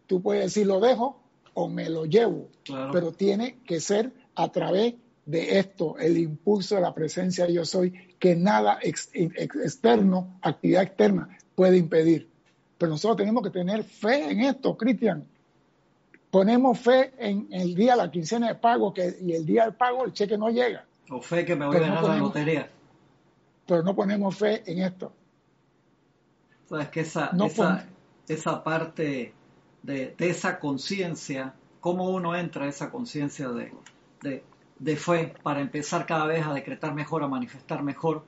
[0.07, 1.21] Tú puedes decir, lo dejo,
[1.55, 2.48] o me lo llevo,
[2.92, 4.94] pero tiene que ser a través
[5.24, 11.76] de esto, el impulso de la presencia yo soy, que nada externo, actividad externa, puede
[11.76, 12.28] impedir.
[12.78, 15.24] Pero nosotros tenemos que tener fe en esto, Cristian.
[16.30, 19.74] Ponemos fe en el día de la quincena de pago que, y el día del
[19.74, 20.84] pago el cheque no llega.
[21.11, 22.70] O fe que me voy a ganar la lotería.
[23.66, 25.12] Pero no ponemos fe en esto.
[26.68, 27.86] Sabes que esa, esa,
[28.26, 29.34] esa parte
[29.82, 33.72] de, esa conciencia, cómo uno entra a esa conciencia de,
[34.78, 38.24] de, fe para empezar cada vez a decretar mejor, a manifestar mejor.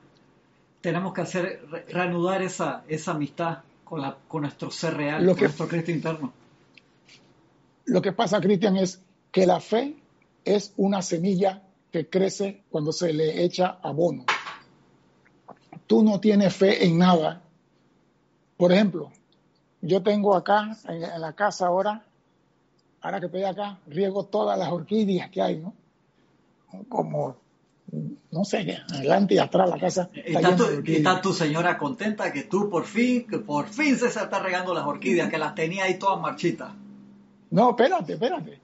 [0.81, 5.67] Tenemos que hacer, reanudar esa, esa amistad con, la, con nuestro ser real, con nuestro
[5.67, 6.33] Cristo interno.
[7.85, 9.01] Lo que pasa, Cristian, es
[9.31, 9.95] que la fe
[10.43, 14.25] es una semilla que crece cuando se le echa abono.
[15.87, 17.43] Tú no tienes fe en nada.
[18.57, 19.11] Por ejemplo,
[19.85, 22.03] yo tengo acá, en, la casa ahora,
[23.01, 25.73] ahora que estoy acá, riego todas las orquídeas que hay, ¿no?
[26.89, 27.37] Como,
[28.31, 30.09] no sé, adelante y atrás la casa.
[30.13, 34.39] Está, tu, está, tu, señora contenta que tú por fin, que por fin se está
[34.39, 36.73] regando las orquídeas, que las tenía ahí todas marchitas.
[37.51, 38.59] No, espérate, espérate.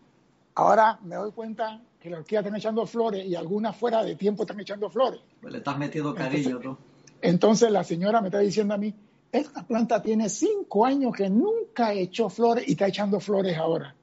[0.56, 4.44] Ahora me doy cuenta que las orquídeas están echando flores y algunas fuera de tiempo
[4.44, 5.22] están echando flores.
[5.40, 6.78] Pues le estás metiendo cariño, ¿no?
[7.22, 8.94] Entonces la señora me está diciendo a mí,
[9.32, 13.96] esta planta tiene cinco años que nunca echó flores y está echando flores ahora.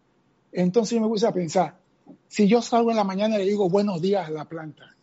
[0.52, 1.76] Entonces yo me puse a pensar,
[2.28, 4.94] si yo salgo en la mañana y le digo buenos días a la planta,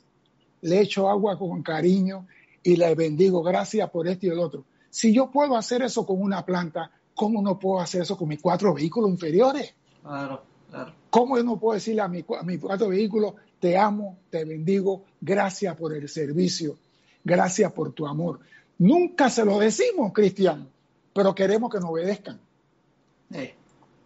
[0.62, 2.26] le echo agua con cariño
[2.64, 4.66] y le bendigo, gracias por esto y el otro.
[4.90, 8.42] Si yo puedo hacer eso con una planta, ¿cómo no puedo hacer eso con mis
[8.42, 9.76] cuatro vehículos inferiores?
[10.02, 10.94] Claro, claro.
[11.12, 15.04] ¿Cómo yo no puedo decirle a, mi, a mis cuatro vehículos, te amo, te bendigo,
[15.22, 16.78] gracias por el servicio,
[17.24, 18.40] gracias por tu amor?
[18.78, 20.68] Nunca se lo decimos, Cristian,
[21.14, 22.40] pero queremos que nos obedezcan.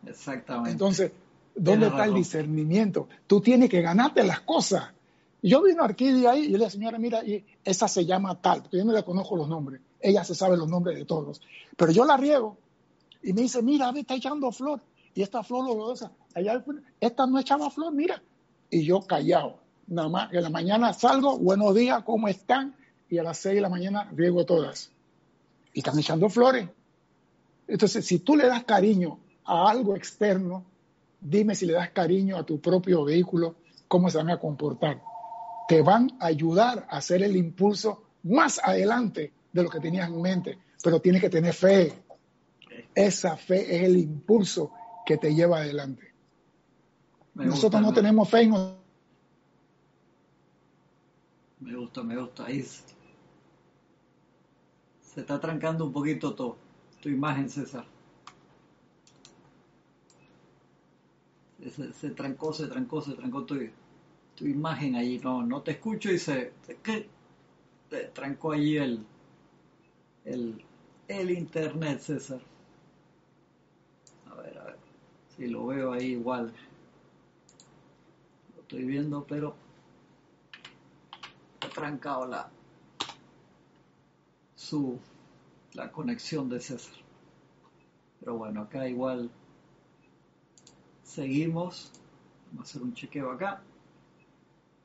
[0.06, 0.72] exactamente.
[0.72, 1.12] Entonces,
[1.56, 3.08] ¿dónde está el discernimiento?
[3.28, 4.92] Tú tienes que ganarte las cosas.
[5.42, 8.62] Yo vi una orquídea ahí y le dije, señora, mira, y esa se llama tal,
[8.62, 9.82] porque yo no le conozco los nombres.
[10.00, 11.42] Ella se sabe los nombres de todos.
[11.76, 12.58] Pero yo la riego
[13.24, 14.82] y me dice, mira, está echando flor.
[15.14, 16.64] Y esta flor olorosa, allá,
[17.00, 18.22] esta no echaba flor, mira.
[18.70, 19.58] Y yo callado.
[19.88, 22.76] Nada más, en la mañana salgo, buenos días, ¿cómo están?
[23.10, 24.92] Y a las 6 de la mañana riego todas.
[25.74, 26.70] Y están echando flores.
[27.68, 30.66] Entonces, si tú le das cariño a algo externo,
[31.20, 33.56] dime si le das cariño a tu propio vehículo,
[33.88, 35.02] cómo se van a comportar.
[35.68, 40.22] Te van a ayudar a hacer el impulso más adelante de lo que tenías en
[40.22, 41.94] mente, pero tienes que tener fe.
[42.96, 44.72] Esa fe es el impulso
[45.06, 46.14] que te lleva adelante.
[47.36, 48.80] Nosotros no tenemos fe en
[51.60, 52.46] me gusta, me gusta.
[52.46, 52.66] Ahí
[55.14, 56.56] se está trancando un poquito tu,
[57.02, 57.86] tu imagen, César.
[61.94, 63.58] Se, trancó, se trancó, se trancó tu,
[64.36, 65.20] tu imagen allí.
[65.20, 66.54] No, no te escucho y se,
[66.84, 67.10] ¿qué?
[67.90, 69.06] te trancó allí el,
[70.26, 70.64] el,
[71.08, 72.40] el internet, César.
[74.30, 74.78] A ver, a ver.
[75.36, 76.54] Si lo veo ahí igual.
[78.56, 79.56] Lo estoy viendo, pero
[81.62, 82.50] ha trancado la
[84.70, 85.00] su
[85.74, 86.94] la conexión de César.
[88.20, 89.32] Pero bueno, acá igual
[91.04, 91.92] seguimos.
[92.52, 93.62] Vamos a hacer un chequeo acá.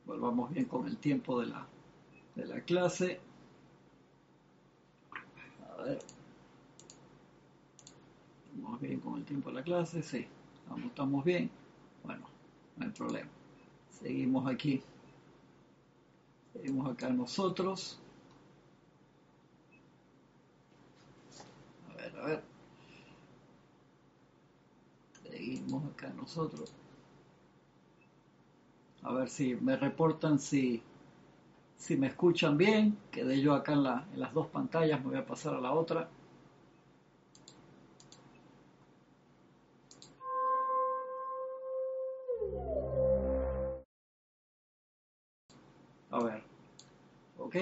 [0.07, 1.67] Volvamos bien con el tiempo de la,
[2.35, 3.21] de la clase.
[5.69, 5.99] A ver.
[8.55, 10.03] Vamos bien con el tiempo de la clase.
[10.03, 10.27] Sí,
[10.63, 11.51] estamos, estamos bien.
[12.05, 12.27] Bueno,
[12.77, 13.31] no hay problema.
[13.91, 14.83] Seguimos aquí.
[16.53, 17.99] Seguimos acá nosotros.
[22.25, 22.43] A ver.
[25.23, 26.73] Seguimos acá nosotros.
[29.03, 30.83] A ver si me reportan si,
[31.77, 32.97] si me escuchan bien.
[33.11, 35.01] Quedé yo acá en, en las dos pantallas.
[35.01, 36.09] Me voy a pasar a la otra.
[46.11, 46.43] A ver.
[47.39, 47.57] Ok.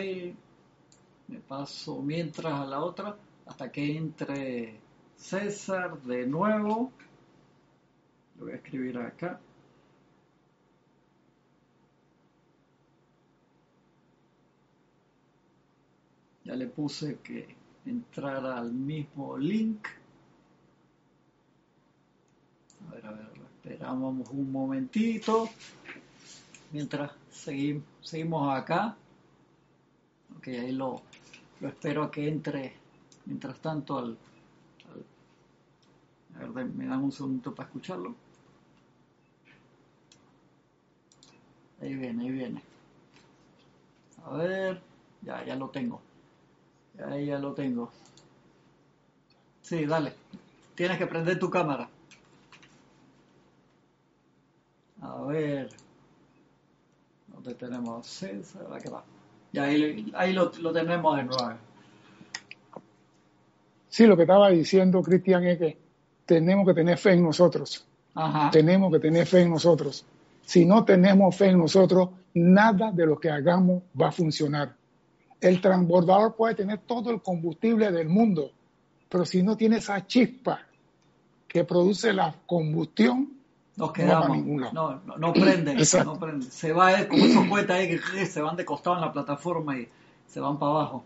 [1.26, 3.16] Me paso mientras a la otra
[3.46, 4.80] hasta que entre
[5.16, 6.92] César de nuevo.
[8.38, 9.40] Lo voy a escribir acá.
[16.44, 17.54] Ya le puse que
[17.86, 19.86] entrara al mismo link.
[22.88, 25.48] A ver, a ver, esperamos un momentito.
[26.72, 28.96] Mientras seguimos, seguimos acá.
[30.36, 31.00] Ok, ahí lo,
[31.60, 32.81] lo espero a que entre
[33.26, 34.18] mientras tanto al,
[36.40, 38.14] a ver, me dan un segundo para escucharlo.
[41.80, 42.62] Ahí viene, ahí viene.
[44.24, 44.80] A ver,
[45.22, 46.00] ya, ya lo tengo.
[46.96, 47.90] Ya, ya lo tengo.
[49.62, 50.12] Sí, dale.
[50.74, 51.88] Tienes que prender tu cámara.
[55.00, 55.68] A ver.
[57.28, 58.06] ¿Dónde tenemos?
[58.06, 59.02] César, que va.
[59.52, 61.58] Ya ahí, ahí lo, lo tenemos de nuevo.
[63.92, 65.76] Sí, lo que estaba diciendo Cristian es que
[66.24, 67.86] tenemos que tener fe en nosotros.
[68.50, 70.06] Tenemos que tener fe en nosotros.
[70.46, 74.74] Si no tenemos fe en nosotros, nada de lo que hagamos va a funcionar.
[75.38, 78.50] El transbordador puede tener todo el combustible del mundo,
[79.10, 80.62] pero si no tiene esa chispa
[81.46, 83.28] que produce la combustión,
[83.76, 84.38] nos quedamos.
[84.72, 86.46] No, no, no, prende, no prende.
[86.46, 89.86] Se va como esos cohetes ahí que se van de costado en la plataforma y
[90.28, 91.04] se van para abajo.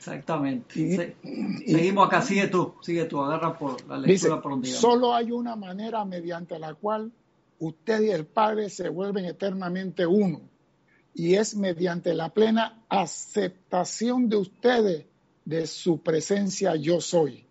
[0.00, 1.14] Exactamente.
[1.66, 6.06] Seguimos acá, sigue tú, sigue tú, agarra por la lectura por Solo hay una manera
[6.06, 7.12] mediante la cual
[7.58, 10.40] usted y el Padre se vuelven eternamente uno,
[11.12, 15.04] y es mediante la plena aceptación de ustedes
[15.44, 17.44] de su presencia yo soy,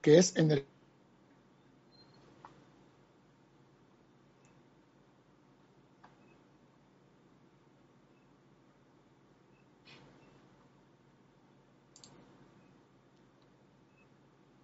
[0.00, 0.64] que es en el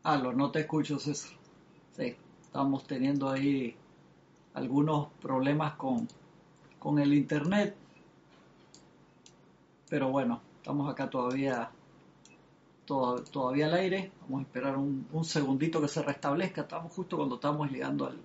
[0.02, 1.32] Aló, no te escucho, César.
[1.94, 3.76] Sí, estamos teniendo ahí
[4.54, 6.08] algunos problemas con,
[6.78, 7.76] con el internet.
[9.90, 11.70] Pero bueno, estamos acá todavía
[12.86, 14.10] todavía al aire.
[14.22, 16.62] Vamos a esperar un, segundito que se restablezca.
[16.62, 18.18] Estamos justo cuando estamos llegando al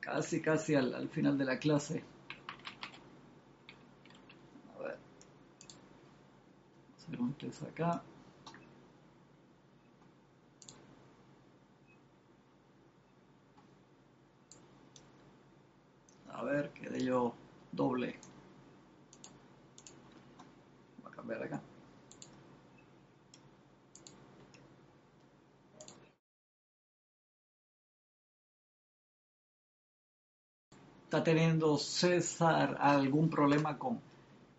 [0.00, 2.02] casi casi al, al final de la clase.
[4.78, 4.98] A ver.
[7.18, 8.02] Un test acá.
[16.42, 17.32] A ver, quedé yo
[17.70, 18.18] doble.
[21.00, 21.60] Voy a cambiar acá.
[31.04, 34.00] ¿Está teniendo César algún problema con,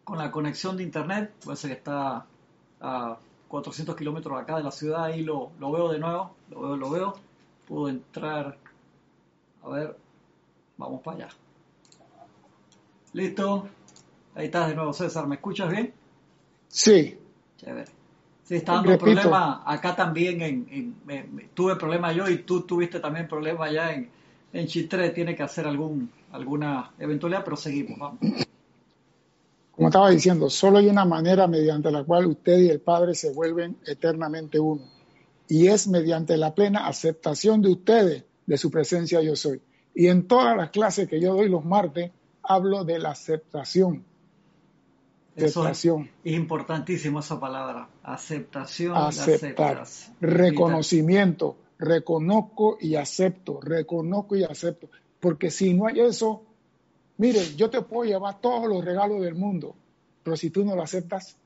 [0.06, 1.34] con la conexión de internet?
[1.44, 2.26] Puede ser que está
[2.80, 3.18] a
[3.50, 6.90] 400 kilómetros acá de la ciudad, ahí lo, lo veo de nuevo, lo veo, lo
[6.90, 7.14] veo.
[7.68, 8.58] Puedo entrar,
[9.64, 9.98] a ver,
[10.78, 11.43] vamos para allá.
[13.14, 13.68] Listo.
[14.36, 15.28] Ahí estás de nuevo, César.
[15.28, 15.94] ¿Me escuchas bien?
[16.68, 17.18] Sí.
[17.58, 17.86] Chévere.
[18.44, 20.42] Sí, está dando problema acá también.
[20.42, 20.96] En,
[21.54, 24.10] tuve problema yo y tú tuviste también problema allá en,
[24.52, 25.12] en Chitré.
[25.12, 27.98] Tiene que hacer algún, alguna eventualidad, pero seguimos.
[28.00, 28.20] Vamos.
[29.72, 33.32] Como estaba diciendo, solo hay una manera mediante la cual usted y el Padre se
[33.32, 34.84] vuelven eternamente uno.
[35.48, 39.62] Y es mediante la plena aceptación de ustedes de su presencia yo soy.
[39.96, 42.12] Y en todas las clases que yo doy los martes,
[42.44, 44.04] hablo de la aceptación.
[45.36, 46.10] aceptación.
[46.24, 48.96] Es, importantísimo esa palabra, aceptación.
[48.96, 49.84] Aceptar,
[50.20, 54.90] reconocimiento, reconozco y acepto, reconozco y acepto.
[55.20, 56.44] Porque si no hay eso,
[57.18, 59.76] mire, yo te puedo llevar todos los regalos del mundo,
[60.22, 61.38] pero si tú no lo aceptas.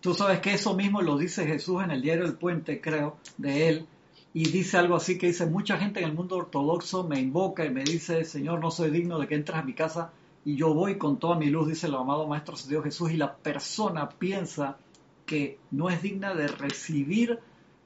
[0.00, 3.68] Tú sabes que eso mismo lo dice Jesús en el diario El Puente, creo, de
[3.68, 3.86] él,
[4.32, 7.70] y dice algo así que dice, mucha gente en el mundo ortodoxo me invoca y
[7.70, 10.12] me dice, Señor, no soy digno de que entres a mi casa,
[10.44, 13.34] y yo voy con toda mi luz, dice el amado Maestro Dios Jesús, y la
[13.34, 14.76] persona piensa
[15.26, 17.40] que no es digna de recibir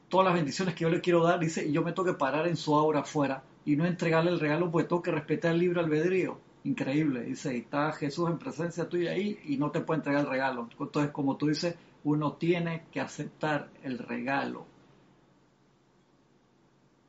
[0.08, 2.46] todas las bendiciones que yo le quiero dar, dice, y yo me tengo que parar
[2.46, 5.80] en su aura afuera y no entregarle el regalo porque tengo que respetar el libre
[5.80, 6.38] albedrío.
[6.64, 10.30] Increíble, dice, y está Jesús en presencia tuya ahí y no te puede entregar el
[10.30, 10.68] regalo.
[10.78, 11.74] Entonces, como tú dices,
[12.04, 14.66] uno tiene que aceptar el regalo.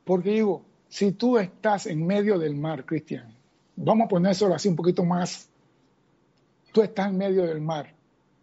[0.06, 3.34] Porque digo, si tú estás en medio del mar, Cristian,
[3.74, 5.48] vamos a ponérselo así un poquito más,
[6.72, 7.92] tú estás en medio del mar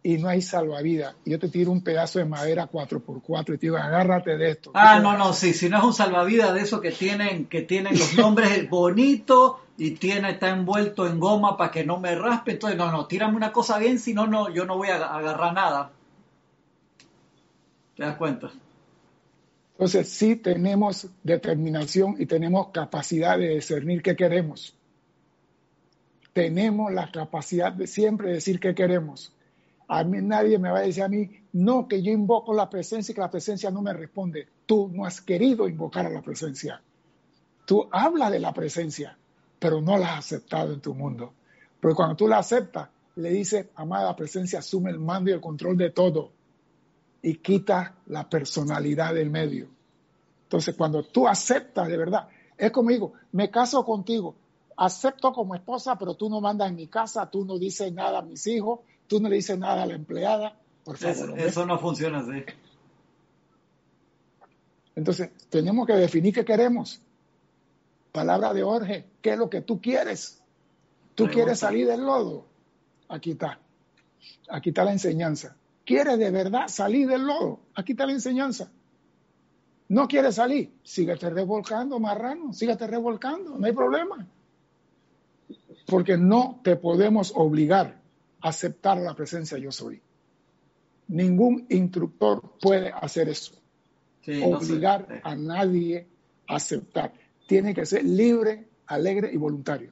[0.04, 3.68] y no hay salvavidas, y yo te tiro un pedazo de madera 4x4 y te
[3.68, 4.72] digo, agárrate de esto.
[4.74, 7.98] Ah, no, no, sí, si no es un salvavidas de esos que tienen, que tienen
[7.98, 12.78] los nombres bonitos y tiene, está envuelto en goma para que no me raspe, entonces
[12.78, 15.94] no, no, tírame una cosa bien, si no, no, yo no voy a agarrar nada.
[17.96, 18.52] ¿Te das cuenta?
[19.74, 24.76] Entonces sí tenemos determinación y tenemos capacidad de discernir qué queremos.
[26.32, 29.34] Tenemos la capacidad de siempre decir qué queremos
[29.88, 33.12] a mí nadie me va a decir a mí, no, que yo invoco la presencia
[33.12, 34.48] y que la presencia no me responde.
[34.66, 36.82] Tú no has querido invocar a la presencia.
[37.66, 39.18] Tú hablas de la presencia,
[39.60, 41.34] pero no la has aceptado en tu mundo.
[41.80, 45.78] Porque cuando tú la aceptas, le dices, amada presencia, asume el mando y el control
[45.78, 46.32] de todo
[47.24, 49.70] y quita la personalidad del medio.
[50.44, 54.36] Entonces, cuando tú aceptas de verdad, es como digo, me caso contigo,
[54.78, 58.22] acepto como esposa, pero tú no mandas en mi casa, tú no dices nada a
[58.22, 61.40] mis hijos, tú no le dices nada a la empleada, por favor.
[61.40, 62.44] Eso, no funciona así.
[64.96, 67.02] Entonces, tenemos que definir qué queremos.
[68.12, 70.44] Palabra de Jorge, ¿qué es lo que tú quieres?
[71.16, 72.46] ¿Tú quieres salir del lodo?
[73.08, 73.60] Aquí está.
[74.50, 75.56] Aquí está la enseñanza.
[75.86, 77.60] ¿Quieres de verdad salir del lodo?
[77.76, 78.72] Aquí está la enseñanza.
[79.90, 80.74] ¿No quieres salir?
[80.84, 82.54] Síguete revolcando, marrano.
[82.54, 83.58] Síguete revolcando.
[83.58, 84.26] No hay problema.
[85.86, 88.02] Porque no te podemos obligar
[88.42, 90.02] aceptar la presencia yo soy.
[91.10, 93.54] Ningún instructor puede hacer eso.
[94.42, 96.08] Obligar a nadie
[96.48, 97.14] a aceptar.
[97.46, 99.92] Tiene que ser libre, alegre y voluntario.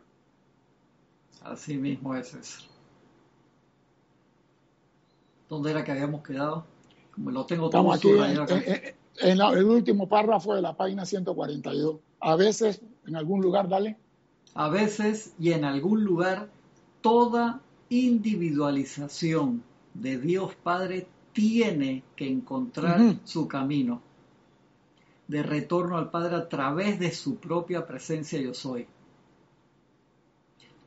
[1.44, 2.71] Así mismo es eso.
[5.52, 6.66] ¿Dónde era que habíamos quedado?
[7.14, 8.08] Como lo tengo todo aquí
[9.20, 11.98] en, el último párrafo de la página 142.
[12.22, 13.98] A veces, en algún lugar, dale.
[14.54, 16.48] A veces y en algún lugar,
[17.02, 19.62] toda individualización
[19.94, 24.02] de Dios Padre tiene que encontrar su camino
[25.28, 28.88] de retorno al Padre a través de su propia presencia yo soy,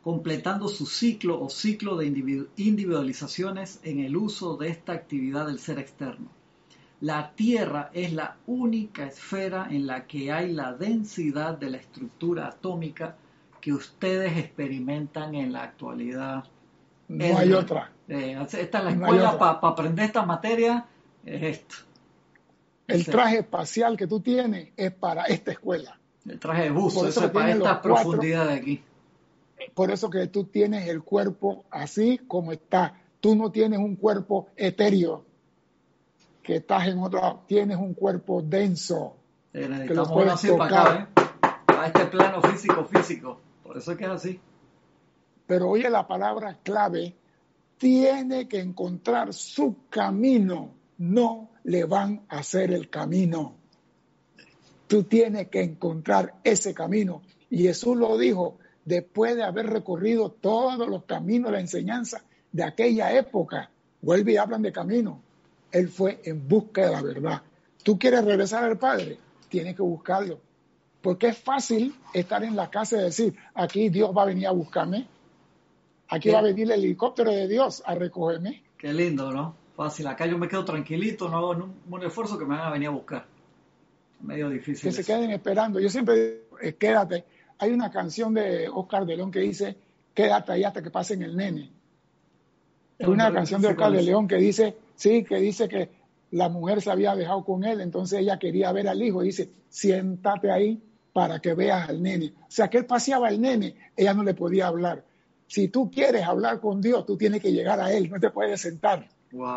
[0.05, 2.07] completando su ciclo o ciclo de
[2.57, 6.29] individualizaciones en el uso de esta actividad del ser externo.
[7.01, 12.49] La Tierra es la única esfera en la que hay la densidad de la estructura
[12.49, 13.17] atómica
[13.61, 16.45] que ustedes experimentan en la actualidad
[17.09, 17.91] no hay otra.
[18.09, 20.87] Eh, esta es la escuela para aprender esta materia,
[21.25, 21.75] es esto.
[22.87, 25.99] El traje espacial que tú tienes es para esta escuela.
[26.27, 28.83] El traje de buzo, eso es para esta profundidad de aquí.
[29.73, 33.01] Por eso que tú tienes el cuerpo así como está.
[33.21, 35.25] Tú no tienes un cuerpo etéreo,
[36.43, 39.17] que estás en otro tienes un cuerpo denso.
[39.53, 40.69] que lo puedes tocar.
[40.69, 41.51] Para, acá, ¿eh?
[41.67, 43.41] para este plano físico, físico.
[43.63, 44.41] Por eso es que es así
[45.47, 47.15] pero oye la palabra clave,
[47.79, 53.57] tiene que encontrar su camino, no le van a hacer el camino.
[54.87, 57.23] Tú tienes que encontrar ese camino.
[57.51, 62.23] Y Jesús lo dijo después de haber recorrido todos los caminos de la enseñanza
[62.53, 63.71] de aquella época.
[64.01, 65.21] Vuelve y hablan de camino.
[65.73, 67.43] Él fue en busca de la verdad.
[67.83, 69.19] ¿Tú quieres regresar al Padre?
[69.49, 70.39] Tienes que buscarlo.
[71.03, 74.53] Porque es fácil estar en la casa y decir, aquí Dios va a venir a
[74.53, 75.07] buscarme.
[76.09, 78.63] Aquí va a venir el helicóptero de Dios a recogerme.
[78.79, 79.55] Qué lindo, ¿no?
[79.77, 80.07] Fácil.
[80.07, 82.93] Acá yo me quedo tranquilito, no hago un, esfuerzo que me van a venir a
[82.93, 83.27] buscar.
[84.21, 84.89] Medio difícil.
[84.89, 85.81] Que se queden esperando.
[85.81, 87.25] Yo siempre digo, eh, quédate.
[87.59, 89.77] Hay una canción de Oscar de León que dice,
[90.13, 91.71] quédate ahí hasta que pasen el nene.
[92.99, 95.91] Es una canción de Oscar de León que dice, sí, que dice que
[96.31, 99.51] la mujer se había dejado con él, entonces ella quería ver al hijo y dice,
[99.69, 100.83] siéntate ahí
[101.13, 102.35] para que veas al nene.
[102.41, 105.05] O sea, que él paseaba al nene, ella no le podía hablar.
[105.47, 108.61] Si tú quieres hablar con Dios, tú tienes que llegar a Él, no te puedes
[108.61, 109.09] sentar.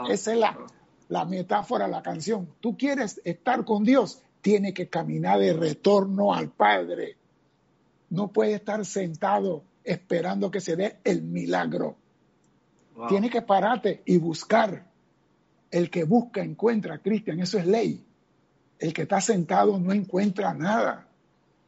[0.09, 0.57] Esa es la,
[1.09, 2.47] la metáfora, la canción.
[2.59, 7.15] Tú quieres estar con Dios, tienes que caminar de retorno al Padre.
[8.09, 11.95] No puedes estar sentado esperando que se dé el milagro.
[13.09, 14.85] Tienes que pararte y buscar.
[15.69, 18.05] El que busca encuentra, Cristian, eso es ley.
[18.79, 21.07] El que está sentado no encuentra nada.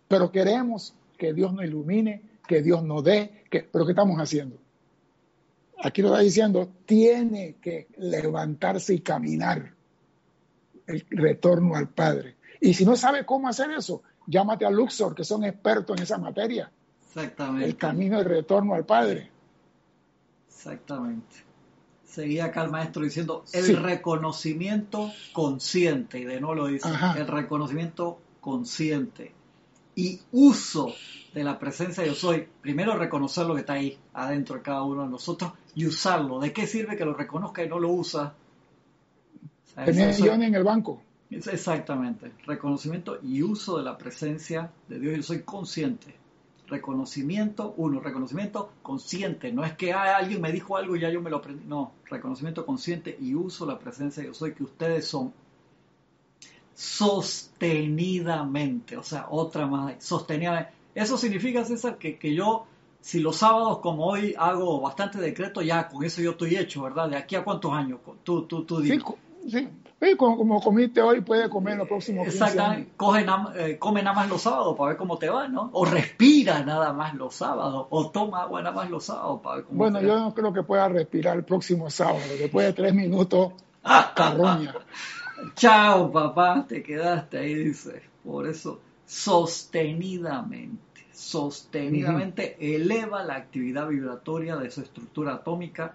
[0.07, 4.57] Pero queremos que Dios nos ilumine, que Dios nos dé, que, pero ¿qué estamos haciendo?
[5.81, 9.73] Aquí lo está diciendo, tiene que levantarse y caminar
[10.87, 12.35] el retorno al Padre.
[12.59, 16.17] Y si no sabe cómo hacer eso, llámate a Luxor, que son expertos en esa
[16.17, 16.71] materia.
[17.07, 17.65] Exactamente.
[17.65, 19.29] El camino de retorno al Padre.
[20.47, 21.47] Exactamente.
[22.05, 28.19] Seguía acá el maestro diciendo el reconocimiento consciente, y de no lo dice, el reconocimiento
[28.41, 29.33] consciente
[29.95, 30.93] y uso
[31.33, 34.83] de la presencia de yo soy, primero reconocer lo que está ahí adentro de cada
[34.83, 36.39] uno de nosotros y usarlo.
[36.39, 38.33] ¿De qué sirve que lo reconozca y no lo usa?
[39.75, 41.01] Tener en el banco.
[41.29, 42.31] Exactamente.
[42.45, 45.17] Reconocimiento y uso de la presencia de Dios.
[45.17, 46.15] Yo soy consciente.
[46.67, 49.51] Reconocimiento, uno, reconocimiento consciente.
[49.51, 51.65] No es que ah, alguien me dijo algo y ya yo me lo aprendí.
[51.65, 55.33] No, reconocimiento consciente y uso de la presencia de yo soy que ustedes son
[56.73, 58.97] sostenidamente.
[58.97, 60.71] O sea, otra más, sostenidamente.
[60.95, 62.65] Eso significa, César, que, que yo,
[63.01, 67.09] si los sábados como hoy hago bastante decreto, ya con eso yo estoy hecho, ¿verdad?
[67.09, 67.99] ¿De aquí a cuántos años?
[68.23, 68.99] Tú, tú, tú Sí,
[69.47, 69.67] sí.
[70.17, 72.93] Como, comiste hoy, puede comer los próximos Exactamente.
[72.95, 73.25] Coge
[73.55, 75.69] eh, come nada más los sábados para ver cómo te va, ¿no?
[75.73, 79.65] O respira nada más los sábados, o toma agua nada más los sábados para ver
[79.65, 80.13] cómo bueno, te va.
[80.13, 82.19] Bueno, yo no creo que pueda respirar el próximo sábado.
[82.39, 83.53] Después de tres minutos,
[84.15, 84.73] carroña.
[85.55, 88.01] Chao, papá, te quedaste ahí, dice.
[88.23, 95.93] Por eso, sostenidamente, sostenidamente eleva la actividad vibratoria de su estructura atómica,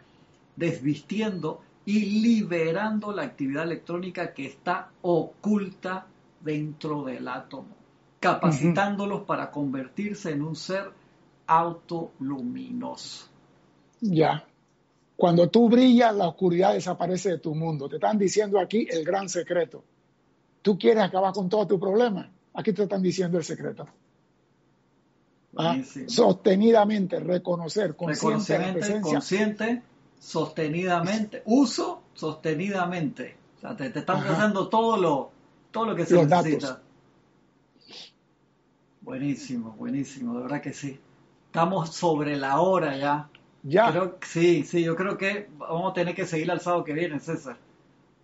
[0.56, 6.06] desvistiendo y liberando la actividad electrónica que está oculta
[6.40, 7.76] dentro del átomo,
[8.20, 10.90] capacitándolos para convertirse en un ser
[11.46, 13.26] autoluminoso.
[14.00, 14.44] Ya.
[15.16, 17.88] Cuando tú brillas, la oscuridad desaparece de tu mundo.
[17.88, 19.84] Te están diciendo aquí el gran secreto.
[20.62, 22.30] Tú quieres acabar con todo tu problema.
[22.54, 23.86] Aquí te están diciendo el secreto.
[25.56, 25.76] ¿Ah?
[26.08, 29.82] Sostenidamente, reconocer, consciente, consciente,
[30.24, 33.36] sostenidamente, uso, sostenidamente.
[33.58, 35.30] O sea, te, están dando todo lo,
[35.70, 36.80] todo lo que se necesita.
[39.02, 40.98] Buenísimo, buenísimo, de verdad que sí.
[41.46, 43.28] Estamos sobre la hora ya.
[43.62, 44.12] Ya.
[44.22, 47.56] sí, sí, yo creo que vamos a tener que seguir el sábado que viene, César.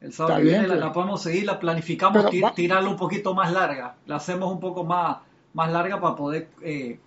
[0.01, 3.97] El sábado que viene la, podemos seguir, la planificamos, tirarla un poquito más larga.
[4.07, 5.19] La hacemos un poco más,
[5.53, 6.99] más larga para poder eh,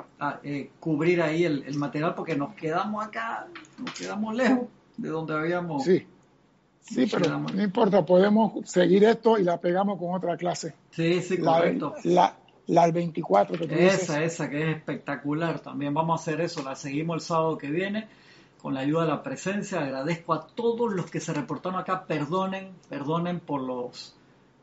[0.43, 3.47] eh, cubrir ahí el, material, porque nos quedamos acá,
[3.79, 4.67] nos quedamos lejos
[4.97, 5.83] de donde habíamos.
[5.83, 6.05] Sí,
[6.81, 10.73] sí, pero no importa, podemos seguir esto y la pegamos con otra clase.
[10.91, 11.95] Sí, sí, correcto.
[12.03, 12.35] La,
[12.67, 15.59] la, 24 que Esa, esa, que es espectacular.
[15.59, 18.07] También vamos a hacer eso, la seguimos el sábado que viene
[18.61, 19.81] con la ayuda de la presencia.
[19.81, 22.05] Agradezco a todos los que se reportaron acá.
[22.05, 24.15] Perdonen, perdonen por los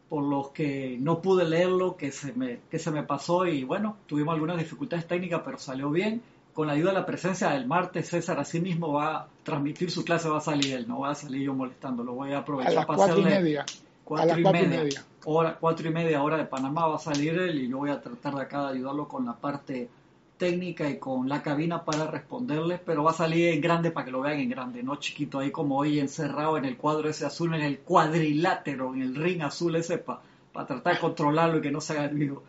[0.08, 3.96] por los que no pude leerlo, que se me, que se me pasó y bueno,
[4.06, 6.20] tuvimos algunas dificultades técnicas, pero salió bien.
[6.60, 10.04] Con la ayuda de la presencia del martes, César así mismo va a transmitir su
[10.04, 12.72] clase, va a salir él, no va a salir yo molestando, lo voy a aprovechar
[12.72, 13.64] a las cuatro y media.
[14.04, 17.68] Cuatro, y, media, Hora, cuatro y media hora de Panamá va a salir él y
[17.70, 19.88] yo voy a tratar de acá de ayudarlo con la parte
[20.36, 24.12] técnica y con la cabina para responderles, pero va a salir en grande para que
[24.12, 27.54] lo vean en grande, no chiquito ahí como hoy encerrado en el cuadro ese azul,
[27.54, 30.20] en el cuadrilátero, en el ring azul ese para
[30.52, 32.42] tratar de controlarlo y que no se haga vivo.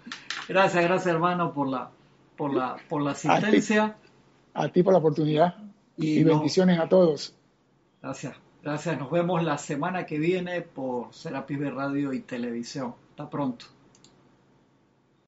[0.50, 1.92] Gracias, gracias hermano por la,
[2.42, 3.96] por la, por la asistencia.
[4.56, 5.58] A ti, por la oportunidad
[5.96, 7.36] y, bendiciones a todos.
[8.02, 8.98] Gracias, gracias.
[8.98, 12.96] Nos vemos la semana que viene por Serapis Radio y Televisión.
[13.12, 13.68] Hasta pronto.